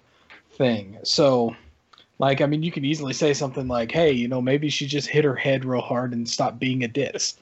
[0.51, 0.97] thing.
[1.03, 1.55] So.
[2.17, 5.09] Like, I mean, you could easily say something like, "Hey, you know, maybe she just
[5.09, 7.35] hit her head real hard and stopped being a ditz."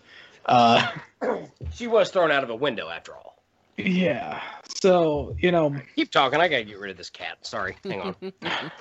[0.47, 0.87] Uh,
[1.75, 3.37] She was thrown out of a window after all.
[3.77, 4.41] Yeah.
[4.81, 6.39] So, you know, Keep talking.
[6.39, 7.37] I gotta get rid of this cat.
[7.45, 7.77] Sorry.
[7.83, 8.15] Hang on.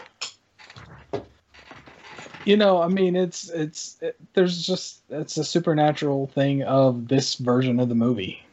[2.45, 7.37] you know, I mean, it's it's it, there's just it's a supernatural thing of this
[7.37, 8.45] version of the movie.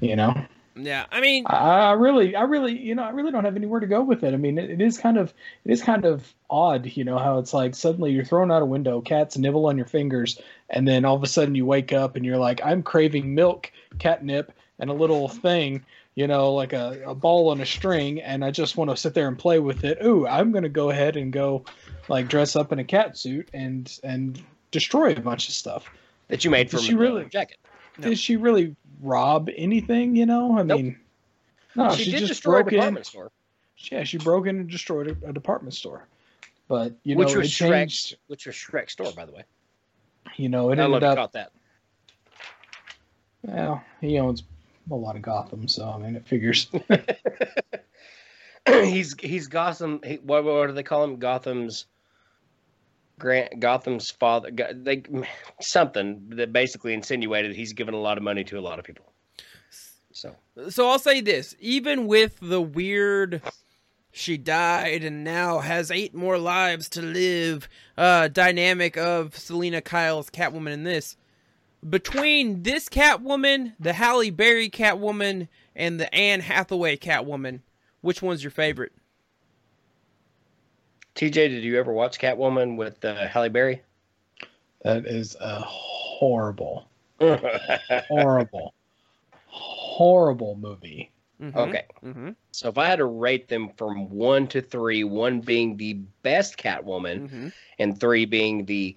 [0.00, 0.34] You know,
[0.76, 3.78] Yeah, I mean, I, I really, I really, you know, I really don't have anywhere
[3.78, 4.34] to go with it.
[4.34, 5.32] I mean, it, it is kind of,
[5.64, 8.66] it is kind of odd, you know, how it's like suddenly you're thrown out a
[8.66, 12.16] window, cats nibble on your fingers, and then all of a sudden you wake up
[12.16, 13.70] and you're like, I'm craving milk,
[14.00, 18.44] catnip, and a little thing, you know, like a, a ball on a string, and
[18.44, 19.98] I just want to sit there and play with it.
[20.04, 21.64] Ooh, I'm gonna go ahead and go,
[22.08, 25.90] like, dress up in a cat suit and and destroy a bunch of stuff.
[26.28, 27.58] That you made from she a really- jacket.
[27.98, 28.08] No.
[28.08, 30.16] Did she really rob anything?
[30.16, 30.80] You know, I Nope.
[30.80, 30.98] mean,
[31.76, 33.04] no, she, she, did just destroy a broke in.
[33.04, 33.30] store,
[33.90, 36.08] Yeah, she broke in and destroyed a, a department store.
[36.66, 38.16] But you know, which was it changed.
[38.26, 39.44] Which was Shreck's store, by the way.
[40.36, 41.16] You know, it I know ended up.
[41.16, 41.52] caught that.
[43.42, 44.42] Well, he owns
[44.90, 46.68] a lot of Gotham, so I mean, it figures.
[48.68, 50.00] he's he's Gotham.
[50.04, 51.16] He, what, what do they call him?
[51.16, 51.86] Gotham's
[53.18, 53.60] Grant.
[53.60, 54.50] Gotham's father.
[54.50, 55.02] Go- They
[55.60, 59.12] something that basically insinuated he's given a lot of money to a lot of people.
[60.12, 60.36] So
[60.68, 63.42] so I'll say this: even with the weird,
[64.12, 67.68] she died and now has eight more lives to live.
[67.96, 71.16] Uh, dynamic of Selina Kyle's Catwoman in this.
[71.88, 77.60] Between this Catwoman, the Halle Berry Catwoman, and the Anne Hathaway Catwoman,
[78.00, 78.92] which one's your favorite?
[81.14, 83.82] TJ, did you ever watch Catwoman with uh, Halle Berry?
[84.84, 86.88] that is a horrible,
[88.08, 88.74] horrible,
[89.46, 91.10] horrible movie.
[91.40, 91.84] Mhm, okay.
[92.04, 95.94] mhm, So if I had to rate them from one to three, one being the
[96.22, 97.52] best Catwoman mhm.
[97.78, 98.96] and three being the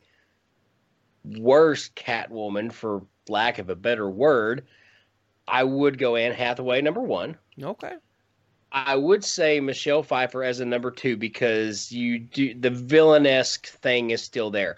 [1.38, 4.66] worst Catwoman, for lack of a better word,
[5.48, 7.38] I would go Anne Hathaway number one.
[7.62, 7.94] Okay.
[8.72, 14.10] I would say Michelle Pfeiffer as a number two because you do the villainesque thing
[14.12, 14.76] is still there,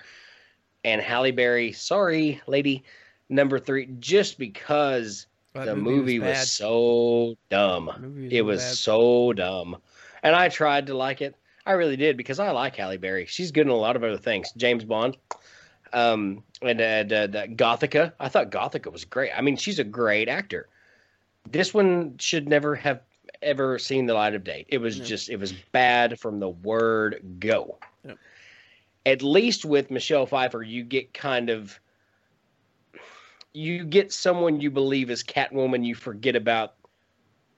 [0.83, 2.83] and Halle Berry, sorry, lady,
[3.29, 6.47] number three, just because That the movie, was, bad.
[6.47, 8.27] so dumb.
[8.29, 8.75] It was bad.
[8.75, 9.77] so dumb.
[10.21, 11.35] And I tried to like it.
[11.65, 13.25] I really did because I like Halle Berry.
[13.25, 14.51] She's good in a lot of other things.
[14.55, 15.17] James Bond.
[15.93, 18.13] Um, and uh, Gothika.
[18.19, 19.31] I thought Gothika was great.
[19.35, 20.67] I mean, she's a great actor.
[21.49, 23.01] This one should never have
[23.41, 24.65] ever seen the light of day.
[24.67, 25.05] It was No.
[25.05, 27.77] just, it was bad from the word go.
[28.05, 28.17] Yep.
[29.05, 31.79] At least with Michelle Pfeiffer, you get kind of,
[33.53, 35.85] you get someone you believe is Catwoman.
[35.85, 36.73] You forget about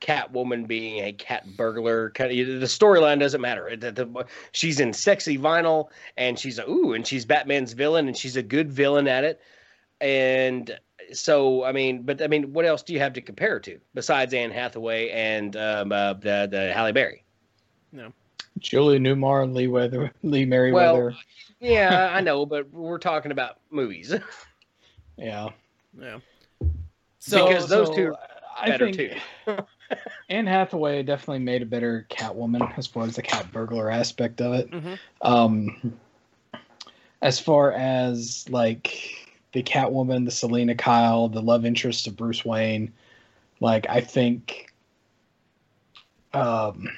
[0.01, 2.09] Catwoman being a cat burglar.
[2.09, 3.75] Kind of, the storyline doesn't matter.
[3.75, 8.17] The- the- she's in sexy vinyl, and she's a, ooh, and she's Batman's villain, and
[8.17, 9.39] she's a good villain at it.
[10.01, 10.77] And
[11.13, 14.33] so, I mean, but I mean, what else do you have to compare to besides
[14.33, 17.23] Anne Hathaway and um, uh, the the Halle Berry?
[17.91, 18.11] No,
[18.57, 21.13] Julie Newmar and Lee Weather, Lee Meriwether.
[21.59, 24.13] Yeah, I know, but we're talking about movies.
[25.17, 25.49] yeah.
[25.99, 26.19] Yeah.
[27.19, 28.15] So Because those two
[28.57, 29.57] I better think too.
[30.29, 34.53] Anne Hathaway definitely made a better Catwoman as far as the cat burglar aspect of
[34.53, 34.71] it.
[34.71, 34.99] Mhm.
[35.21, 35.99] Um,
[37.21, 38.97] as far as like
[39.51, 42.93] the Catwoman, the Selina Kyle, the love interest of Bruce Wayne,
[43.59, 44.73] like I think
[46.33, 46.89] um,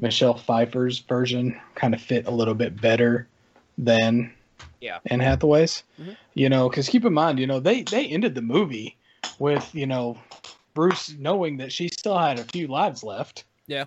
[0.00, 3.26] Michelle Pfeiffer's version kind of fit a little bit better
[3.76, 4.32] than
[4.80, 4.98] Yeah.
[5.06, 5.82] Anne Hathaway's.
[6.00, 6.16] Mhm.
[6.34, 8.96] You know, because keep in mind, you know, they they ended the movie
[9.38, 10.18] with you know
[10.74, 13.84] Bruce knowing that she still had a few lives left Yeah.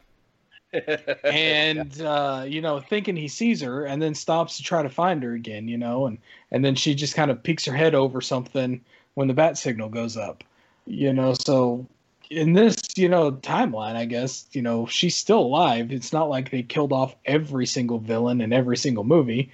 [1.23, 5.23] and uh, you know thinking he sees her and then stops to try to find
[5.23, 6.17] her again you know and
[6.51, 8.81] and then she just kind of peeks her head over something
[9.13, 10.43] when the bat signal goes up
[10.85, 11.85] you know so
[12.29, 16.51] in this you know timeline i guess you know she's still alive it's not like
[16.51, 19.49] they killed off every single villain in every single movie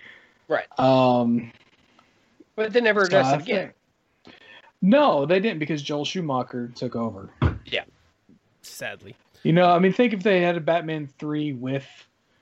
[0.47, 0.65] Right.
[0.79, 1.51] um
[2.55, 3.67] but they never so it again.
[3.67, 3.73] think-
[4.83, 7.31] no they didn't because joel schumacher took over
[7.65, 7.85] Yeah,
[8.61, 9.15] sadly.
[9.41, 11.85] You know, I mean, think if they had a Batman three with,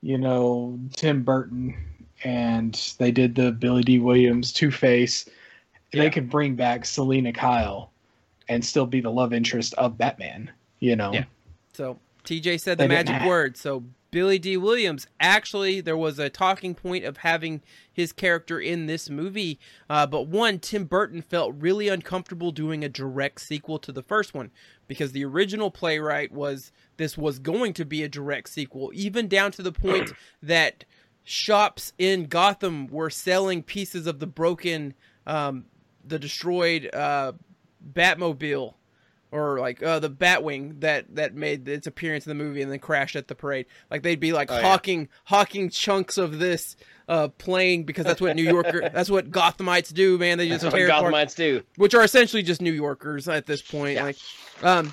[0.02, 1.76] you know, Tim Burton,
[2.24, 5.28] and they did the Billy Dee Williams Two Face,
[5.92, 6.04] Yeah.
[6.04, 7.92] they could bring back Selina Kyle,
[8.50, 10.52] and still be the love interest of Batman.
[10.80, 11.12] You know.
[11.12, 11.24] Yeah.
[11.74, 13.58] So TJ said the They didn't magic have- word.
[13.58, 18.86] So Billy Dee Williams actually there was a talking point of having his character in
[18.86, 19.58] this movie,
[19.90, 24.34] uh, but one Tim Burton felt really uncomfortable doing a direct sequel to the first
[24.34, 24.52] one
[24.88, 29.52] because the original playwright was this was going to be a direct sequel, even down
[29.54, 30.12] to the point
[30.44, 30.84] that
[31.24, 34.94] shops in Gotham were selling pieces of the broken,
[35.26, 35.66] um,
[36.06, 37.32] the destroyed uh,
[37.94, 38.74] Batmobile
[39.32, 42.80] or like uh, the Batwing that that made its appearance in the movie and then
[42.80, 43.66] crashed at the parade.
[43.90, 44.62] Like they'd be like Oh, yeah.
[44.62, 46.76] hawking hawking chunks of this
[47.08, 50.38] uh, plane because that's what New Yorker that's what Gothamites do, man.
[50.38, 51.64] They just That's what tear apart, Gothamites do.
[51.78, 53.96] which are essentially just New Yorkers at this point.
[53.96, 54.04] Yeah.
[54.04, 54.18] Like,
[54.64, 54.92] um,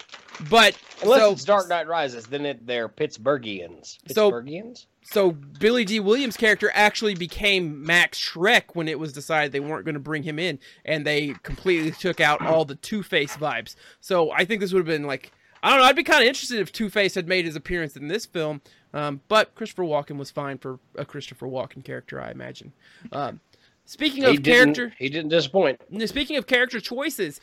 [0.50, 3.98] but Unless so it's Dark Knight Rises, then it, they're Pittsburghians.
[4.09, 4.87] So- Pittsburghians?
[5.02, 9.85] so Billy Dee Williams' character actually became Max Shreck when it was decided they weren't
[9.87, 13.74] going to bring him in, and they completely took out all the Two Face vibes.
[14.00, 15.87] So I think this would have been like I don't know.
[15.87, 18.61] I'd be kind of interested if Two Face had made his appearance in this film,
[18.94, 22.72] um, but Christopher Walken was fine for a Christopher Walken character, I imagine.
[23.12, 23.40] Um,
[23.85, 25.81] speaking He of character, He didn't disappoint.
[26.07, 27.40] Speaking of character choices,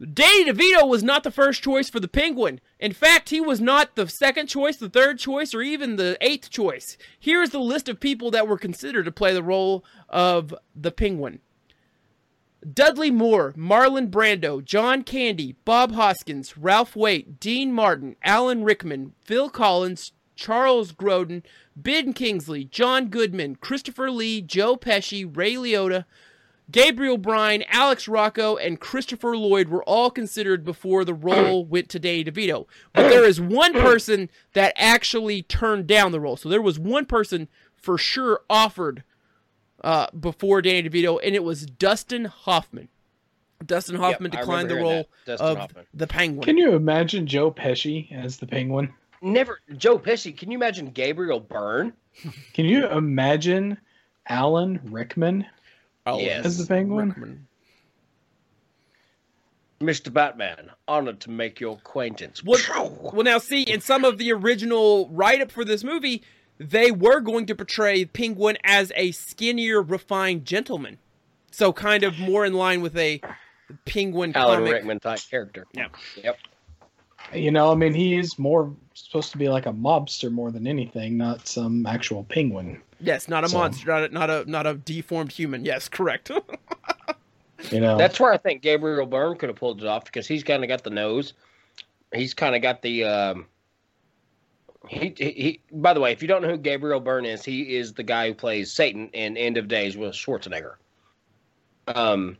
[0.00, 2.60] Danny DeVito was not the first choice for the Penguin.
[2.78, 6.50] In fact, he was not the second choice, the third choice, or even the eighth
[6.50, 6.98] choice.
[7.18, 10.90] Here is the list of people that were considered to play the role of the
[10.90, 11.40] Penguin.
[12.70, 19.48] Dudley Moore, Marlon Brando, John Candy, Bob Hoskins, Ralph Waite, Dean Martin, Alan Rickman, Phil
[19.48, 21.42] Collins, Charles Grodin,
[21.74, 26.04] Ben Kingsley, John Goodman, Christopher Lee, Joe Pesci, Ray Liotta,
[26.70, 31.98] Gabriel Byrne, Alex Rocco, and Christopher Lloyd were all considered before the role went to
[31.98, 32.66] Danny DeVito.
[32.92, 36.36] But there is one person that actually turned down the role.
[36.36, 39.04] So there was one person for sure offered
[39.84, 42.88] uh, before Danny DeVito, and it was Dustin Hoffman.
[43.64, 45.86] Dustin Hoffman I declined the role of Hoffman.
[45.94, 46.42] the Penguin.
[46.42, 48.92] Can you imagine Joe Pesci as the Penguin?
[49.22, 49.60] Never.
[49.76, 50.36] Joe Pesci.
[50.36, 51.92] Can you imagine Gabriel Byrne?
[52.52, 53.78] Can you imagine
[54.28, 55.46] Alan Rickman
[56.06, 56.46] Oh, Yes.
[56.46, 57.08] as the Penguin?
[57.08, 57.46] Rickman.
[59.80, 60.10] Mr.
[60.10, 62.42] Batman, honored to make your acquaintance.
[62.42, 62.58] Well,
[63.12, 66.22] well, now see, in some of the original write up for this movie,
[66.58, 70.96] they were going to portray Penguin as a skinnier, refined gentleman.
[71.50, 73.20] So, kind of more in line with a
[73.84, 74.72] Penguin Alan comic.
[74.72, 75.66] Rickman type character.
[75.74, 75.88] Yeah.
[76.22, 76.38] Yep.
[77.34, 80.66] You know, I mean, he is more supposed to be like a mobster more than
[80.66, 82.80] anything, not some actual penguin.
[83.00, 85.64] Yes, not a So- monster, not a, not a not a deformed human.
[85.64, 86.30] Yes, correct.
[87.72, 90.44] You know, That's where I think Gabriel Byrne could have pulled it off because he's
[90.44, 91.32] kind of got the nose.
[92.14, 93.04] He's kind of got the.
[93.04, 93.46] Um,
[94.86, 95.60] he, he he.
[95.72, 98.28] By the way, if you don't know who Gabriel Byrne is, he is the guy
[98.28, 100.74] who plays Satan in End of Days with Schwarzenegger.
[101.88, 102.36] Um,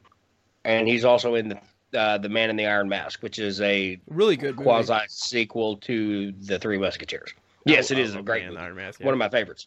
[0.64, 1.59] and he's also in the
[1.96, 6.32] uh, the Man in the Iron Mask, which is a really good quasi sequel to
[6.32, 7.30] the Three Musketeers.
[7.64, 8.62] Yes, it Oh, is oh, a great man, movie.
[8.64, 9.66] Iron Mask, One of my favorites.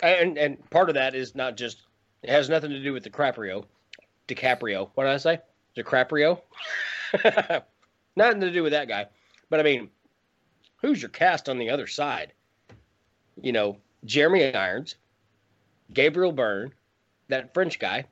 [0.00, 1.82] And and part of that is not just
[2.22, 3.64] it has nothing to do with the DiCaprio.
[4.28, 4.90] DiCaprio.
[4.94, 5.38] What did I say?
[5.76, 6.40] DiCaprio?
[8.16, 9.06] nothing to do with that guy.
[9.48, 9.88] But I mean,
[10.82, 12.32] who's your cast on the other side?
[13.40, 14.96] You know, Jeremy Irons,
[15.92, 16.72] Gabriel Byrne,
[17.28, 18.06] that French guy.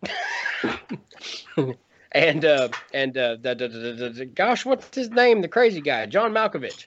[2.14, 5.42] and uh and uh the, the, the, the, gosh, what's his name?
[5.42, 6.87] The crazy guy, John Malkovich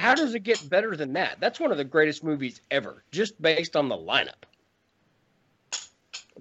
[0.00, 1.38] how does it get better than that?
[1.40, 4.44] That's one of the greatest movies ever, just based on the lineup.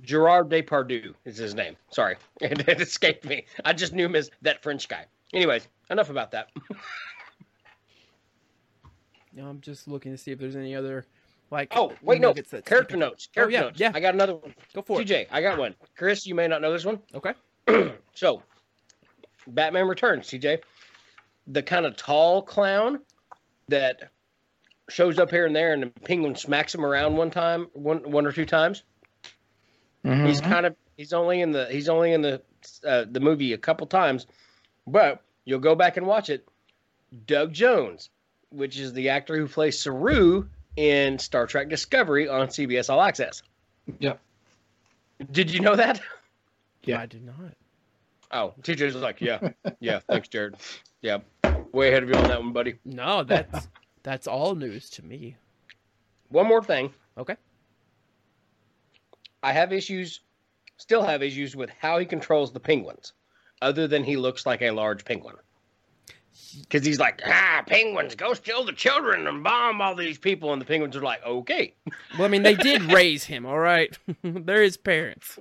[0.02, 1.75] Gerard Depardieu is his name.
[1.91, 3.45] Sorry, it, it escaped me.
[3.65, 5.06] I just knew him as that French guy.
[5.34, 6.49] Anyways, enough about that.
[9.39, 11.06] I'm just looking to see if there's any other
[11.52, 11.74] like.
[11.76, 12.30] Oh, wait, no.
[12.30, 13.28] nuggets that Character stick notes.
[13.34, 13.80] Character yeah, notes.
[13.80, 13.92] yeah.
[13.94, 14.54] I got another one.
[14.74, 15.08] Go for it.
[15.08, 15.76] TJ, I got one.
[15.98, 17.00] Chris, you may not know this one.
[17.14, 17.34] Okay.
[18.16, 18.44] So,
[19.48, 20.60] Batman Returns, TJ.
[21.48, 23.00] The kind of tall clown
[23.70, 24.12] that
[24.90, 28.26] shows up here and there, and the penguin smacks him around one time, one one
[28.26, 28.84] or two times.
[30.04, 30.28] Mhm.
[30.28, 32.42] He's kind of he's only in the he's only in the
[32.86, 34.28] uh, the movie a couple times,
[34.86, 36.46] but you'll go back and watch it.
[37.26, 38.10] Doug Jones,
[38.50, 40.48] which is the actor who plays Saru
[40.80, 43.44] in Star Trek Discovery on CBS All Access.
[44.00, 44.18] Yep.
[45.30, 46.02] Did you know that?
[46.84, 47.02] Yeah.
[47.02, 47.54] I did not.
[48.32, 49.49] Oh, TJ's like, yeah,
[49.82, 49.99] yeah.
[50.08, 50.56] Thanks, Jared.
[51.01, 51.18] Yeah,
[51.74, 52.76] way ahead of you on that one, buddy.
[52.86, 53.68] No, that's
[54.03, 55.36] that's all news to me.
[56.30, 56.93] One more thing.
[57.18, 57.36] Okay.
[59.43, 60.22] I have issues,
[60.78, 63.12] still have issues with how he controls the penguins,
[63.62, 65.36] other than he looks like a large penguin.
[66.62, 70.52] Because he's like, ah, penguins, go steal the children and bomb all these people.
[70.52, 71.74] And the penguins are like, okay.
[72.18, 73.46] Well, I mean, they did raise him.
[73.46, 75.38] All right, they're his parents.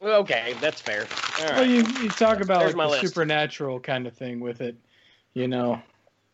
[0.00, 1.06] Well, okay, that's fair.
[1.40, 3.08] All Well, you, you talk about There's like my the list.
[3.08, 4.76] supernatural kind of thing with it,
[5.34, 5.82] you know,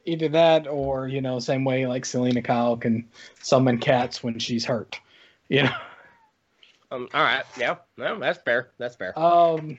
[0.05, 3.09] either that or you know, same way like Selina Kyle can
[3.41, 5.01] summon cats when she's hurt,
[5.49, 5.77] you know.
[6.91, 7.45] Um, all right.
[7.59, 7.77] Yeah.
[7.97, 8.71] No, that's fair.
[8.79, 9.19] That's fair.
[9.19, 9.79] Um,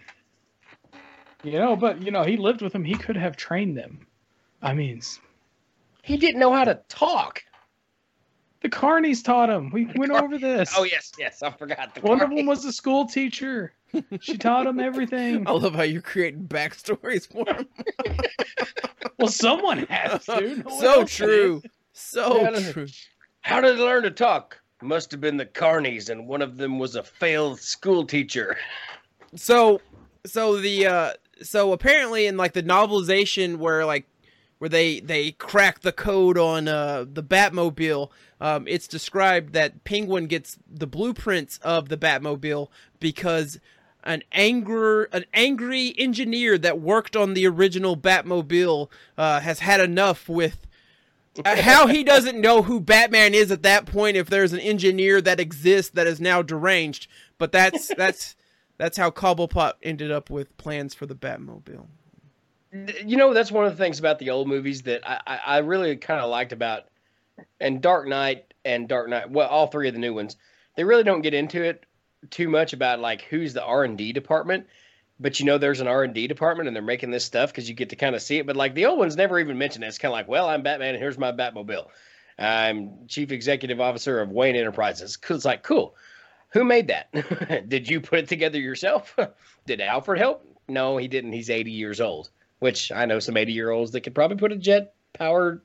[1.45, 2.83] you know, but you know, he lived with them.
[2.83, 4.07] He could have trained them.
[4.61, 5.01] I mean,
[6.01, 7.43] He didn't know how to talk.
[8.61, 9.69] the Carnies taught him.
[9.69, 10.73] We went Car- over this.
[10.75, 11.43] Oh yes, yes.
[11.43, 11.93] I forgot.
[11.93, 13.73] The One of them was a school teacher.
[14.19, 15.47] She taught him everything.
[15.47, 17.67] I love how you're creating backstories for him.
[19.17, 20.57] Well, someone has to.
[20.57, 21.61] No so true.
[21.63, 21.71] is.
[21.93, 22.87] So Yeah, true.
[23.41, 24.59] How did they learn to talk?
[24.81, 28.57] Must have been the Carnies, and one of them was a failed school teacher.
[29.35, 29.79] So
[30.25, 34.07] so the uh so apparently in like the novelization where like
[34.57, 38.09] where they they crack the code on uh the Batmobile,
[38.39, 42.69] um it's described that Penguin gets the blueprints of the Batmobile
[42.99, 43.59] because
[44.03, 50.29] an anger an angry engineer that worked on the original Batmobile uh has had enough
[50.29, 50.65] with
[51.45, 55.39] how he doesn't know who Batman is at that point if there's an engineer that
[55.39, 57.07] exists that is now deranged.
[57.37, 58.34] But that's that's
[58.77, 61.85] that's how Cobblepot ended up with plans for the Batmobile.
[63.05, 65.95] You know, that's one of the things about the old movies that I, I, really
[65.95, 66.83] kind of liked about,
[67.61, 69.31] and Dark Knight and Dark Knight.
[69.31, 70.35] Well, all three of the new ones,
[70.75, 71.85] they really don't get into it
[72.29, 74.67] too much about like who's the R and D department.
[75.21, 77.69] But you know, there's an R and D department, and they're making this stuff because
[77.69, 78.45] you get to kind of see it.
[78.45, 79.87] But like the old ones never even mention it.
[79.87, 81.87] It's kind of like, well, I'm Batman, and here's my Batmobile.
[82.37, 85.17] I'm chief executive officer of Wayne Enterprises.
[85.29, 85.95] It's like, cool.
[86.49, 87.11] Who made that?
[87.69, 89.15] Did you put it together yourself?
[89.65, 90.45] Did Alfred help?
[90.67, 91.33] No, he didn't.
[91.33, 92.29] He's 80 years old,
[92.59, 95.61] which I know some 80 year olds that could probably put a jet powered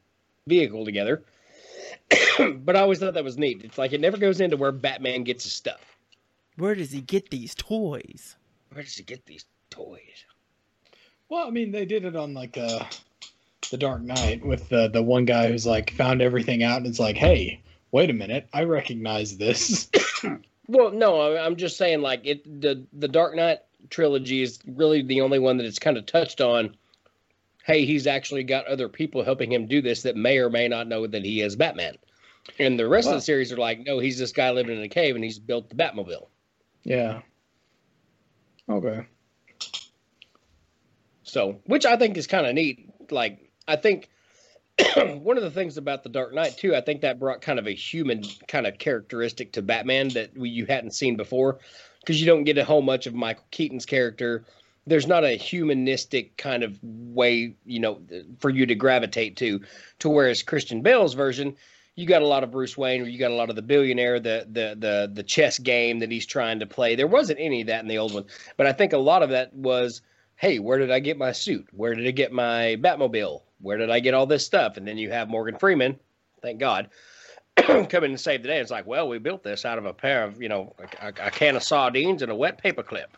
[0.46, 1.22] vehicle together.
[2.58, 3.62] but I always thought that was neat.
[3.64, 5.80] It's like it never goes into where Batman gets his stuff.
[6.56, 8.36] Where does he get these toys?
[8.72, 10.24] Where does he get these toys?
[11.28, 12.84] Well, I mean, they did it on like uh,
[13.70, 16.98] the Dark Knight with the the one guy who's like found everything out and it's
[16.98, 17.62] like, hey,
[17.92, 19.88] wait a minute, I recognize this.
[20.70, 22.60] Well, no, I'm just saying like it.
[22.60, 23.58] The the Dark Knight
[23.88, 26.76] trilogy is really the only one that it's kind of touched on.
[27.64, 30.86] Hey, he's actually got other people helping him do this that may or may not
[30.86, 31.96] know that he is Batman.
[32.60, 34.88] And the rest of the series are like, no, he's this guy living in a
[34.88, 36.28] cave and he's built the Batmobile.
[36.84, 37.22] yeah.
[38.68, 39.06] Okay.
[41.24, 42.88] So, which I think is kind of neat.
[43.10, 44.08] Like, I think
[45.22, 47.66] one of the things about the Dark Knight too, I think that brought kind of
[47.66, 51.58] a human kind of characteristic to Batman that we, you hadn't seen before,
[52.00, 54.44] because you don't get a whole much of Michael Keaton's character.
[54.86, 58.00] There's not a humanistic kind of way, you know,
[58.38, 59.60] for you to gravitate to,
[60.00, 61.56] to whereas Christian Bale's version,
[61.96, 64.20] you got a lot of Bruce Wayne, or you got a lot of the billionaire,
[64.20, 66.94] the the the the chess game that he's trying to play.
[66.94, 68.24] There wasn't any of that in the old one,
[68.56, 70.00] but I think a lot of that was
[70.36, 71.68] hey, where did I get my suit?
[71.72, 73.42] Where did I get my Batmobile?
[73.60, 74.76] Where did I get all this stuff?
[74.76, 75.98] And then you have Morgan Freeman,
[76.42, 76.88] thank God,
[77.56, 78.58] come in and save the day.
[78.58, 81.30] It's like, well, we built this out of a pair of, you know, a, a,
[81.30, 83.16] can of sardines and a wet paper clip.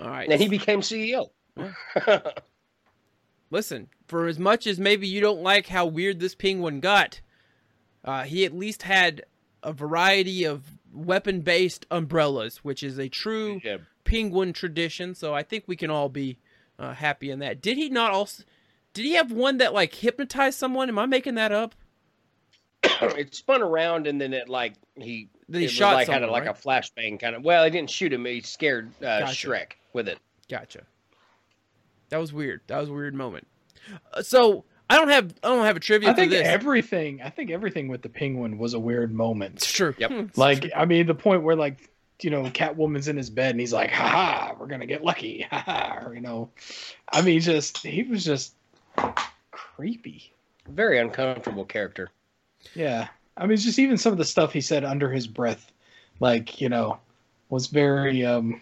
[0.00, 0.28] All right.
[0.28, 1.30] And he became CEO.
[3.50, 7.20] Listen, for as much as maybe you don't like how weird this penguin got,
[8.04, 9.24] uh, he at least had
[9.62, 13.78] a variety of weapon-based umbrellas, which is a true Yeah.
[14.04, 15.14] penguin tradition.
[15.14, 16.38] So I think we can all be
[16.78, 17.60] uh, happy in that.
[17.60, 18.42] Did he not also?
[18.92, 20.88] Did he have one that like hypnotized someone?
[20.88, 21.74] Am I making that up?
[22.84, 26.22] it spun around and then it like he, Then he it was shot like someone,
[26.22, 26.56] had a, like right?
[26.56, 27.42] a flashbang kind of.
[27.42, 28.24] Well, he didn't shoot him.
[28.24, 29.48] He scared uh, Gotcha.
[29.48, 30.18] Shreck with it.
[30.48, 30.82] Gotcha.
[32.10, 32.60] That was weird.
[32.66, 33.46] That was a weird moment.
[34.12, 36.46] Uh, so I don't have I don't have a trivia I for think this.
[36.46, 37.22] everything.
[37.22, 39.60] I think everything with the penguin was a weird it's moment.
[39.62, 39.94] true.
[39.98, 40.30] Yep.
[40.36, 40.70] Like, true.
[40.76, 41.90] I mean, the point where like,
[42.20, 45.46] you know, Catwoman's in his bed and he's like, "Ha ha, we're gonna get lucky."
[45.50, 46.10] Ha ha.
[46.10, 46.50] You know,
[47.12, 48.54] I mean, just he was just
[49.50, 50.32] creepy.
[50.68, 52.10] Very uncomfortable character.
[52.74, 55.70] Yeah, I mean, just even some of the stuff he said under his breath,
[56.20, 56.98] like you know,
[57.48, 58.60] was very um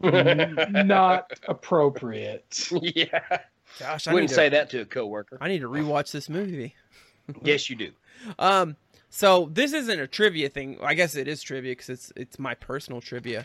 [0.02, 2.68] not appropriate.
[2.82, 3.38] yeah.
[3.78, 5.38] Gosh, I Wouldn't to, say that to a coworker.
[5.40, 6.74] I need to rewatch this movie.
[7.42, 7.92] yes, you do.
[8.38, 8.76] Um,
[9.14, 10.78] so this isn't a trivia thing.
[10.82, 13.44] I guess it is trivia because it's it's my personal trivia.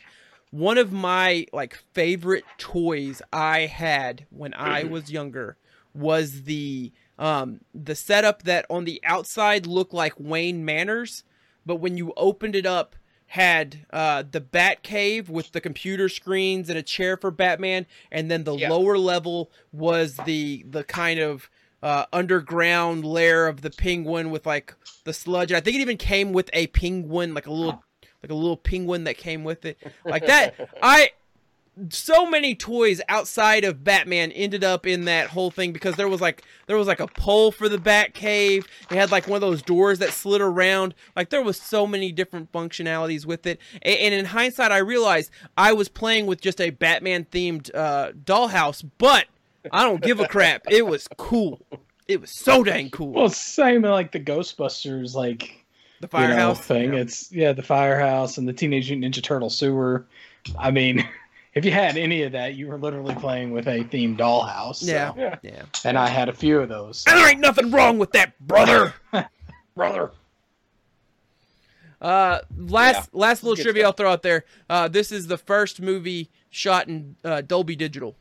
[0.51, 5.57] One of my like favorite toys I had when I was younger
[5.93, 11.25] was the um the setup that on the outside looked like Wayne Manors,
[11.65, 12.95] but when you opened it up
[13.31, 18.31] had uh the Bat Cave with the computer screens and a chair for Batman, and
[18.31, 18.69] then the Yeah.
[18.69, 21.49] lower level was the the kind of
[21.83, 25.51] uh, underground lair of the penguin with like the sludge.
[25.51, 27.83] I think it even came with a penguin, like a little
[28.23, 29.77] like a little penguin that came with it.
[30.05, 30.55] Like that.
[30.81, 31.11] I
[31.89, 36.21] so many toys outside of Batman ended up in that whole thing because there was
[36.21, 38.67] like there was like a pole for the Bat Cave.
[38.89, 40.95] It had like one of those doors that slid around.
[41.15, 43.59] Like there was so many different functionalities with it.
[43.81, 48.11] And, and in hindsight, I realized I was playing with just a Batman themed uh,
[48.11, 49.27] dollhouse, but
[49.71, 50.63] I don't give a crap.
[50.69, 51.59] It was cool.
[52.07, 53.11] It was so dang cool.
[53.11, 55.65] Well, same like the Ghostbusters like
[55.99, 56.93] the you know, firehouse thing.
[56.93, 56.99] Yeah.
[57.01, 60.05] It's yeah, the firehouse and the Teenage Mutant Ninja Turtle sewer.
[60.57, 61.07] I mean,
[61.53, 64.75] if you had any of that, you were literally playing with a themed dollhouse.
[64.77, 65.13] so- Yeah.
[65.17, 65.35] Yeah.
[65.43, 65.63] Yeah.
[65.83, 67.03] And I had a few of those.
[67.07, 68.93] And there ain't nothing wrong with that, brother.
[69.75, 70.11] Brother.
[72.01, 73.87] Uh, last last little good trivia stuff.
[73.87, 74.45] I'll throw out there.
[74.69, 78.15] Uh, this is the first movie shot in uh, Dolby Digital.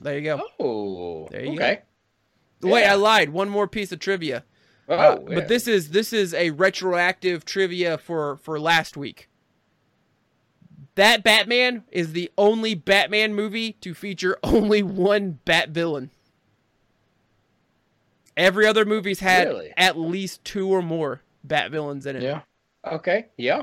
[0.00, 0.42] There you go.
[0.58, 1.28] Oh.
[1.30, 1.80] There you okay.
[2.62, 2.92] Wait, yeah.
[2.92, 3.30] I lied.
[3.30, 4.44] One more piece of trivia.
[4.88, 5.34] Oh, Uh, yeah.
[5.36, 9.28] But this is this is a retroactive trivia for for last week.
[10.94, 16.10] That Batman is the only Batman movie to feature only one Bat villain.
[18.36, 19.72] Every other movie's had Really?
[19.76, 22.22] at least two or more Bat villains in it.
[22.22, 22.40] Yeah.
[22.86, 23.26] Okay.
[23.36, 23.62] Yeah.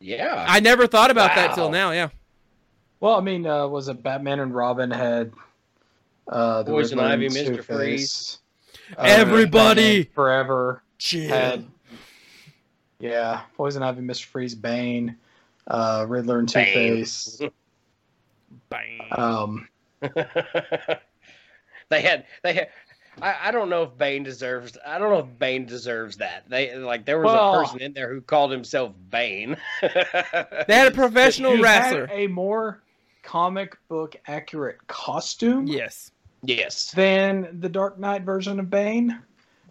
[0.00, 0.44] Yeah.
[0.48, 1.92] I never thought about that till now.
[1.92, 2.08] Yeah.
[3.00, 5.32] Well, I mean, uh, was it Batman and Robin had
[6.28, 7.56] uh, the Poison Riddler Ivy, Mr.
[7.56, 7.66] Two-Face.
[7.66, 8.38] Freeze.
[8.96, 10.00] Uh, Everybody!
[10.00, 11.28] Batman Forever Chill.
[11.28, 11.64] had
[12.98, 14.24] yeah, Poison Ivy, Mr.
[14.26, 15.16] Freeze, Bane,
[15.66, 17.40] uh, Riddler and Two Face.
[18.68, 19.00] Bang.
[19.12, 19.68] Um,
[21.88, 22.68] they had they had
[23.20, 26.44] I, I don't know if Bane deserves I don't know if Bane deserves that.
[26.48, 29.56] They like there was Well- a person in there who called himself Bane.
[29.82, 32.06] they had a professional wrestler.
[32.06, 32.82] had a more
[33.22, 36.10] comic book accurate costume yes.
[36.42, 36.90] yes.
[36.92, 39.20] than the Dark Knight version of Bane.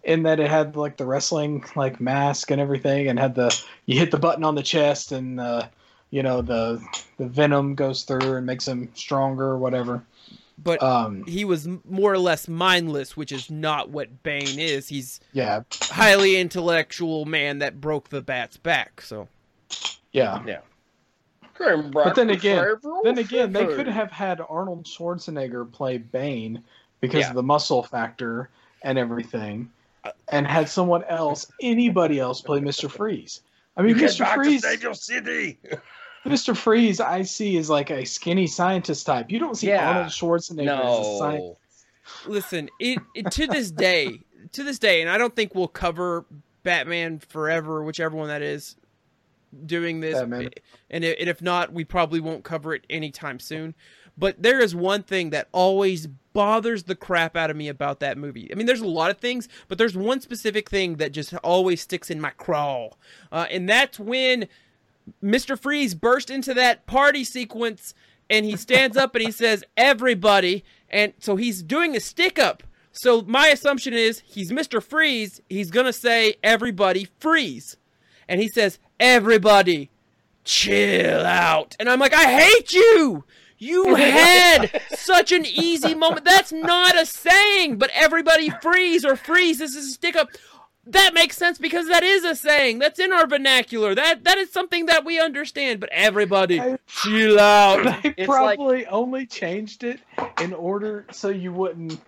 [0.04, 3.96] In that it had like the wrestling like mask and everything, and had the you
[3.96, 5.68] hit the button on the chest, and uh,
[6.10, 6.84] you know the
[7.18, 10.02] the venom goes through and makes him stronger or whatever.
[10.58, 14.88] But Um, he was more or less mindless, which is not what Bane is.
[14.88, 19.00] He's yeah, highly intellectual man that broke the bat's back.
[19.02, 19.28] So
[20.12, 20.60] yeah yeah.
[21.92, 26.62] But then again- Then again, they could have had Arnold Schwarzenegger play Bane
[27.00, 27.28] because Yeah.
[27.30, 28.48] of the muscle factor
[28.82, 29.70] and everything,
[30.28, 33.42] and had someone else, anybody else, play Mister Freeze.
[33.76, 35.58] I mean, Mister Freeze, City.
[36.24, 39.30] Mister Freeze, I see is like a skinny scientist type.
[39.30, 39.88] You don't see Yeah.
[39.88, 41.58] Arnold Schwarzenegger as a scientist.
[42.26, 44.20] Listen, it, it to this day,
[44.52, 46.24] to this day, and I don't think we'll cover
[46.64, 48.76] Batman Forever, whichever one that is,
[49.66, 50.16] doing this.
[50.90, 53.74] And, and if not, we probably won't cover it anytime soon.
[54.16, 58.18] But there is one thing that always bothers the crap out of me about that
[58.18, 58.50] movie.
[58.52, 61.80] I mean, there's a lot of things, but there's one specific thing that just always
[61.80, 62.90] sticks in my craw,
[63.30, 64.48] uh, and that's when
[65.22, 65.58] Mr.
[65.58, 67.94] Freeze burst into that party sequence
[68.30, 70.64] and he stands up and he says, Everybody.
[70.88, 72.62] And so he's doing a stick up.
[72.92, 74.82] So my assumption is he's Mr.
[74.82, 75.40] Freeze.
[75.48, 77.76] He's going to say, Everybody freeze.
[78.28, 79.90] And he says, Everybody
[80.44, 81.74] chill out.
[81.80, 83.24] And I'm like, I hate you.
[83.58, 86.24] You had such an easy moment.
[86.24, 89.58] That's not a saying, but everybody freeze or freeze.
[89.58, 90.28] This is a stick up.
[90.86, 92.78] That makes sense because that is a saying.
[92.78, 93.94] That's in our vernacular.
[93.94, 95.80] That that is something that we understand.
[95.80, 97.84] But everybody, I- chill out.
[98.02, 100.00] They It's like- probably only changed it
[100.40, 102.00] in order so you wouldn't,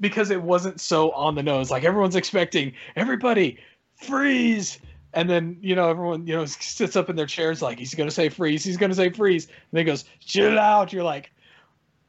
[0.00, 1.70] because it wasn't so on the nose.
[1.72, 3.58] Like everyone's expecting everybody
[3.94, 4.78] freeze,
[5.12, 8.10] and then you know everyone you know sits up in their chairs like he's gonna
[8.10, 10.92] say freeze, he's gonna say freeze, and then he goes chill out.
[10.92, 11.32] You're like,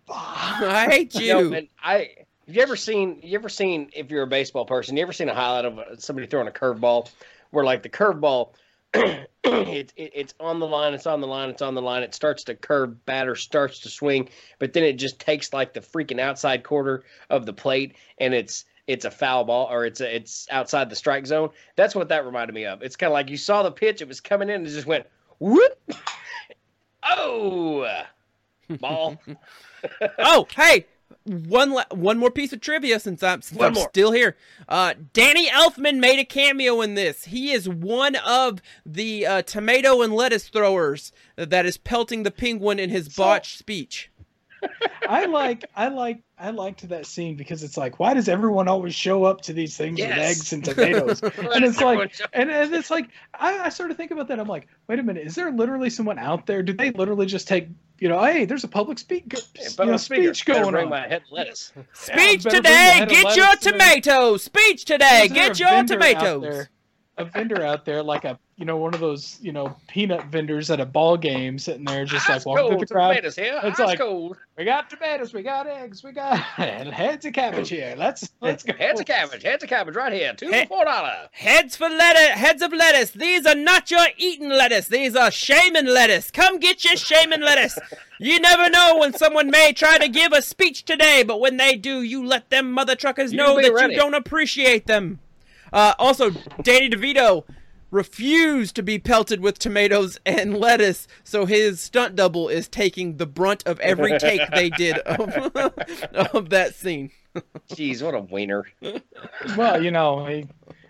[0.07, 1.49] "Fuck." I hate you.
[1.49, 2.09] No, and I
[2.47, 5.29] have you ever seen you ever seen if you're a baseball person, you ever seen
[5.29, 7.09] a highlight of somebody throwing a curveball
[7.51, 8.53] where like the curveball
[8.93, 12.03] it, it, it's on the line, it's on the line, it's on the line.
[12.03, 14.27] It starts to curve, batter starts to swing,
[14.59, 18.65] but then it just takes like the freaking outside quarter of the plate, and it's
[18.87, 21.49] it's a foul ball or it's a, it's outside the strike zone.
[21.75, 22.81] That's what that reminded me of.
[22.81, 24.87] It's kind of like you saw the pitch, it was coming in, and it just
[24.87, 25.05] went
[25.39, 25.79] whoop.
[27.03, 28.03] oh,
[28.79, 29.19] ball.
[30.19, 30.85] oh, hey,
[31.23, 34.35] one la- one more piece of trivia since I'm since I'm still here.
[34.67, 37.25] Uh, Danny Elfman made a cameo in this.
[37.25, 42.79] He is one of the uh, tomato and lettuce throwers that is pelting the penguin
[42.79, 44.10] in his So- botched speech.
[45.07, 48.95] I like, I like, I liked that scene because it's like, why does everyone always
[48.95, 51.21] show up to these things with eggs and tomatoes?
[51.23, 54.39] and it's like, and, and it's like, I, I started thinking about that.
[54.39, 56.63] I'm like, wait a minute, is there literally someone out there?
[56.63, 57.67] Do they literally just take
[58.01, 60.89] you know, hey, there's a public speak, Yeah, you know, speech Better going on.
[60.89, 61.71] my head lettuce.
[61.93, 63.05] Speech better bring the today.
[63.07, 64.43] Get your tomatoes.
[64.43, 65.29] Speech today.
[65.31, 66.67] Get your vendor out tomatoes.
[67.17, 70.25] There- a vendor out there, like a you know one of those you know peanut
[70.27, 73.09] vendors at a ball game, sitting there just Ice like walking through the crowd.
[73.09, 73.59] tomatoes here.
[73.63, 74.37] It's Ice like- cold.
[74.57, 77.95] We got tomatoes, we got eggs, we got heads of cabbage here.
[77.97, 78.73] Let's let's go.
[78.73, 79.43] Heads of cabbage.
[79.43, 80.33] Heads of cabbage right here.
[80.35, 80.63] Two Hey.
[80.63, 81.29] for four dollar.
[81.31, 82.37] Heads for lettuce.
[82.39, 83.11] Heads of lettuce.
[83.11, 84.87] These are not your eating lettuce.
[84.87, 86.31] These are shaman lettuce.
[86.31, 87.77] Come get your shaman lettuce.
[88.19, 91.75] You never know when someone may try to give a speech today, but when they
[91.75, 93.93] do, you let them mother truckers You know that ready.
[93.93, 95.19] you don't appreciate them.
[95.73, 96.31] Uh, also,
[96.63, 97.43] Danny DeVito
[97.91, 103.25] refused to be pelted with tomatoes and lettuce, so his stunt double is taking the
[103.25, 105.29] brunt of every take they did of,
[106.35, 107.11] of that scene.
[107.69, 108.65] Jeez, what a wiener.
[109.57, 110.47] Well, you know he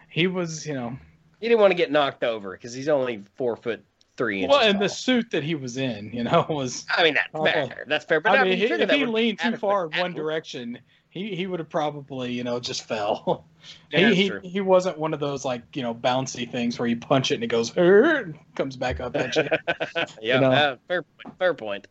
[0.10, 0.98] he was you know
[1.40, 3.84] He didn't want to get knocked over because he's only four foot
[4.18, 7.34] three well, and the suit that he was in, you know, was I mean, that's
[7.34, 7.68] Okay.
[7.68, 7.86] fair.
[7.88, 8.20] That's fair.
[8.22, 10.80] But I mean, he- figure if he leaned too far in one direction,
[11.12, 13.46] he he would have probably you know just fell.
[13.92, 16.98] Yeah, he he, he wasn't one of those like you know bouncy things where you
[16.98, 19.48] punch it and it goes and comes back up at you.
[20.20, 20.52] yeah, know.
[20.52, 21.38] uh, fair point.
[21.38, 21.88] Fair point.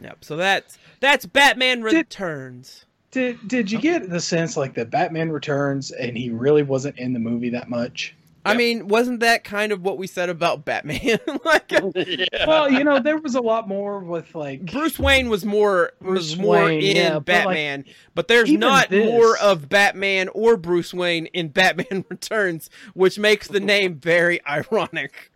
[0.00, 0.24] Yep.
[0.24, 2.84] So that's that's Batman Did- Returns.
[3.10, 7.12] Did did you get the sense like that Batman Returns and he really wasn't in
[7.12, 8.14] the movie that much?
[8.44, 11.18] I mean, wasn't that kind of what we said about Batman?
[11.44, 12.26] like yeah.
[12.46, 16.30] Well, you know, there was a lot more with like Bruce Wayne was more Bruce
[16.32, 17.84] was more Wayne, in yeah, but, like, Batman,
[18.14, 23.46] but there's not this- more of Batman or Bruce Wayne in Batman Returns, which makes
[23.48, 25.30] the name very ironic.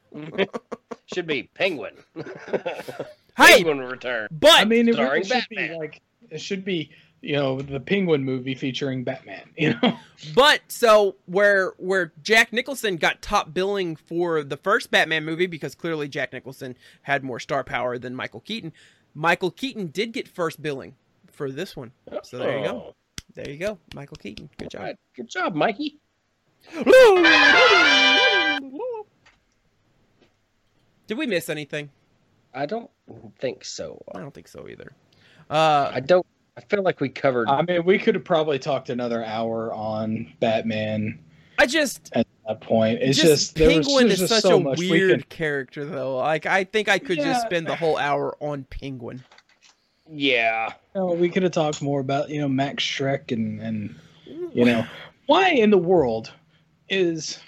[1.12, 1.94] Should be Penguin.
[3.36, 4.28] Hey, Penguin return.
[4.30, 5.68] but I mean, it Starring really should Batman.
[5.72, 6.00] be like
[6.30, 6.90] it should be
[7.22, 9.48] you know the Penguin movie featuring Batman.
[9.56, 9.98] You know,
[10.34, 15.74] But so where where Jack Nicholson got top billing for the first Batman movie because
[15.74, 18.72] clearly Jack Nicholson had more star power than Michael Keaton.
[19.14, 20.94] Michael Keaton did get first billing
[21.32, 21.92] for this one.
[22.22, 22.70] So there you go.
[22.88, 22.94] Oh,
[23.34, 23.78] There you go.
[23.94, 24.48] Michael Keaton.
[24.58, 24.82] Good job.
[24.82, 24.96] right.
[25.14, 25.98] Good job, Mikey.
[31.06, 31.90] Did we miss anything?
[32.52, 32.90] I don't
[33.38, 34.02] think so.
[34.14, 34.92] I don't think so either.
[35.48, 36.26] Uh I don't.
[36.56, 37.48] I feel like we covered.
[37.48, 41.18] I mean, we could have probably talked another hour on Batman
[41.58, 42.98] I just at that point.
[43.02, 45.84] It's just, just, there was, Penguin is such so a much we weird could- character
[45.84, 46.16] though.
[46.16, 47.24] Like I think I could Yeah.
[47.32, 49.22] just spend the whole hour on Penguin.
[50.10, 50.72] yeah.
[50.94, 53.94] you know, we could have talked more about you know Max Shreck and and
[54.52, 54.86] you know
[55.26, 56.32] why in the world
[56.88, 57.38] is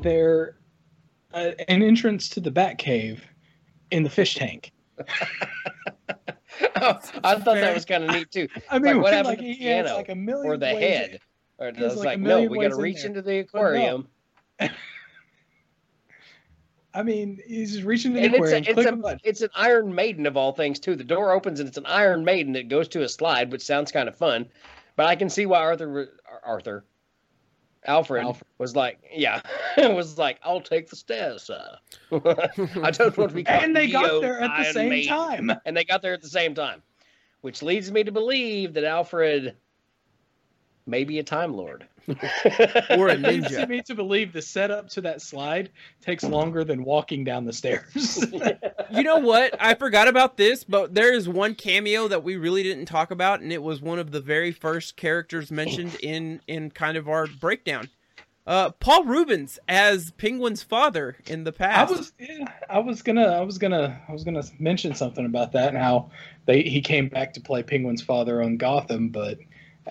[0.00, 0.56] there
[1.34, 3.20] uh, an entrance to the Batcave
[3.90, 4.72] in the fish tank?
[6.76, 7.60] Oh, I thought fair.
[7.60, 8.48] that was kind of neat too.
[8.70, 11.20] I mean, what what happened to the piano like a million Or the head.
[11.58, 13.40] Or it was like like, no, we got to ways in reach into the no.
[13.40, 14.08] aquarium.
[16.92, 19.50] I mean, he's just reaching to the And it's aquarium, a, it's, a, it's an
[19.54, 20.96] Iron Maiden of all things too.
[20.96, 23.92] The door opens and it's an Iron Maiden that goes to a slide, which sounds
[23.92, 24.48] kind of fun.
[24.96, 26.08] But I can see why Arthur
[26.42, 26.84] Arthur
[27.86, 28.46] Alfred, Alfred.
[28.58, 29.40] was like, yeah,
[29.78, 31.78] was like, I'll take the stairs, sir.
[32.12, 33.44] I don't want to be.
[33.44, 35.08] called And they got there at the Iron same Maiden.
[35.08, 35.52] time.
[35.64, 36.82] And they got there at the same time,
[37.40, 39.56] which leads me to believe that Alfred
[40.86, 41.86] may be a Time Lord.
[42.96, 43.50] Or a ninja.
[43.50, 45.70] Leads me to believe the setup to that slide
[46.00, 48.24] takes longer than walking down the stairs.
[48.92, 49.54] You know what?
[49.60, 53.40] I forgot about this, but there is one cameo that we really didn't talk about,
[53.40, 57.28] and it was one of the very first characters mentioned in in kind of our
[57.28, 57.88] breakdown.
[58.46, 61.92] Uh, Paul Reubens as Penguin's father in the past.
[61.92, 65.52] I was yeah, I was gonna I was gonna I was gonna mention something about
[65.52, 66.10] that and how
[66.46, 69.38] they he came back to play Penguin's father on Gotham, but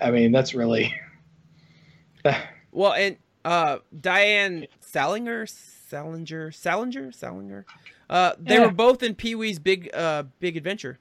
[0.00, 0.94] I mean that's really
[2.72, 7.66] Well, and uh, Diane Salinger, Salinger, Salinger, Salinger.
[8.08, 8.66] Uh, they Yeah.
[8.66, 10.98] were both in Pee Wee's Big uh Big Adventure.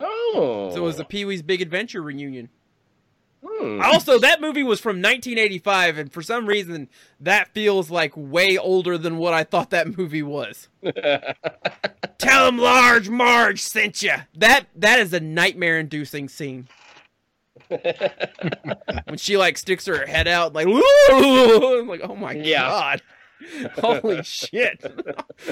[0.00, 2.48] Oh, So it was a Pee Wee's Big Adventure reunion.
[3.46, 3.80] Hmm.
[3.80, 6.88] Also, that movie was from 1985, and for some reason,
[7.20, 10.68] that feels like way older than what I thought that movie was.
[12.18, 14.14] Tell him Large Marge sent you.
[14.36, 16.66] That that is a nightmare-inducing scene.
[19.04, 20.82] when she like sticks her head out, like, "Woo!"
[21.80, 22.62] I'm like, oh my Yeah.
[22.68, 23.02] god,
[23.78, 24.80] holy shit!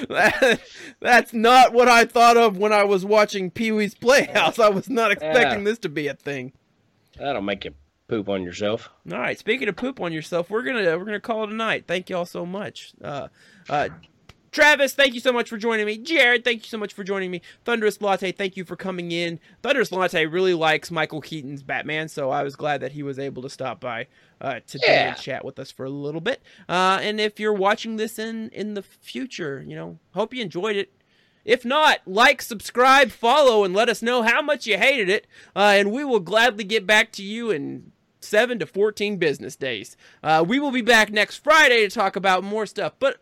[0.09, 0.61] that,
[1.01, 4.59] that's not what I thought of when I was watching Pee Wee's Playhouse.
[4.59, 5.65] I was not expecting Yeah.
[5.65, 6.53] this to be a thing.
[7.19, 7.73] That'll make you
[8.09, 8.91] poop on yourself.
[9.11, 9.39] All right.
[9.39, 11.85] Speaking of poop on yourself, we're gonna we're gonna call it a night.
[11.87, 12.93] Thank you all so much.
[13.03, 13.29] Uh,
[13.69, 13.89] uh,
[14.57, 15.99] Travis, thank you so much for joining me.
[15.99, 17.43] Jared, thank you so much for joining me.
[17.67, 19.39] Thunderous Latte, thank you for coming in.
[19.63, 23.43] Thunderous Latte really likes Michael Keaton's Batman, so I was glad that he was able
[23.43, 24.07] to stop by
[24.41, 25.09] uh, today Yeah.
[25.09, 26.41] and chat with us for a little bit.
[26.71, 30.77] Uh, and if you're watching this in in the future, you know, hope you enjoyed
[30.77, 30.91] it.
[31.45, 35.75] If not, like, subscribe, follow, and let us know how much you hated it, uh,
[35.77, 39.99] and we will gladly get back to you in 7 to 14 business days.
[40.25, 42.95] Uh, we will be back next Friday to talk about more stuff.
[42.99, 43.19] But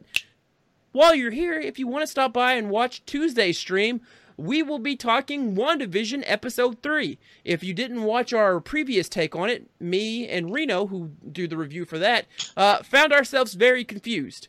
[0.94, 4.00] while you're here, if you want to stop by and watch Tuesday's stream,
[4.36, 7.18] we will be talking WandaVision Episode 3.
[7.44, 11.56] If you didn't watch our previous take on it, me and Reno, who do the
[11.56, 12.26] review for that,
[12.56, 14.46] uh, found ourselves very confused.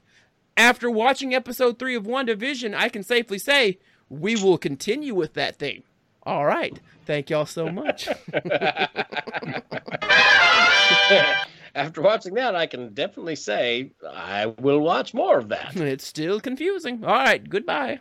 [0.56, 5.58] After watching Episode 3 of WandaVision, I can safely say we will continue with that
[5.58, 5.82] theme.
[6.24, 6.80] All right.
[7.08, 8.08] Thank y'all so much.
[11.76, 15.76] After watching that, I can definitely say I will watch more of that.
[15.76, 17.04] it's still confusing.
[17.04, 17.48] All right.
[17.48, 18.00] Goodbye.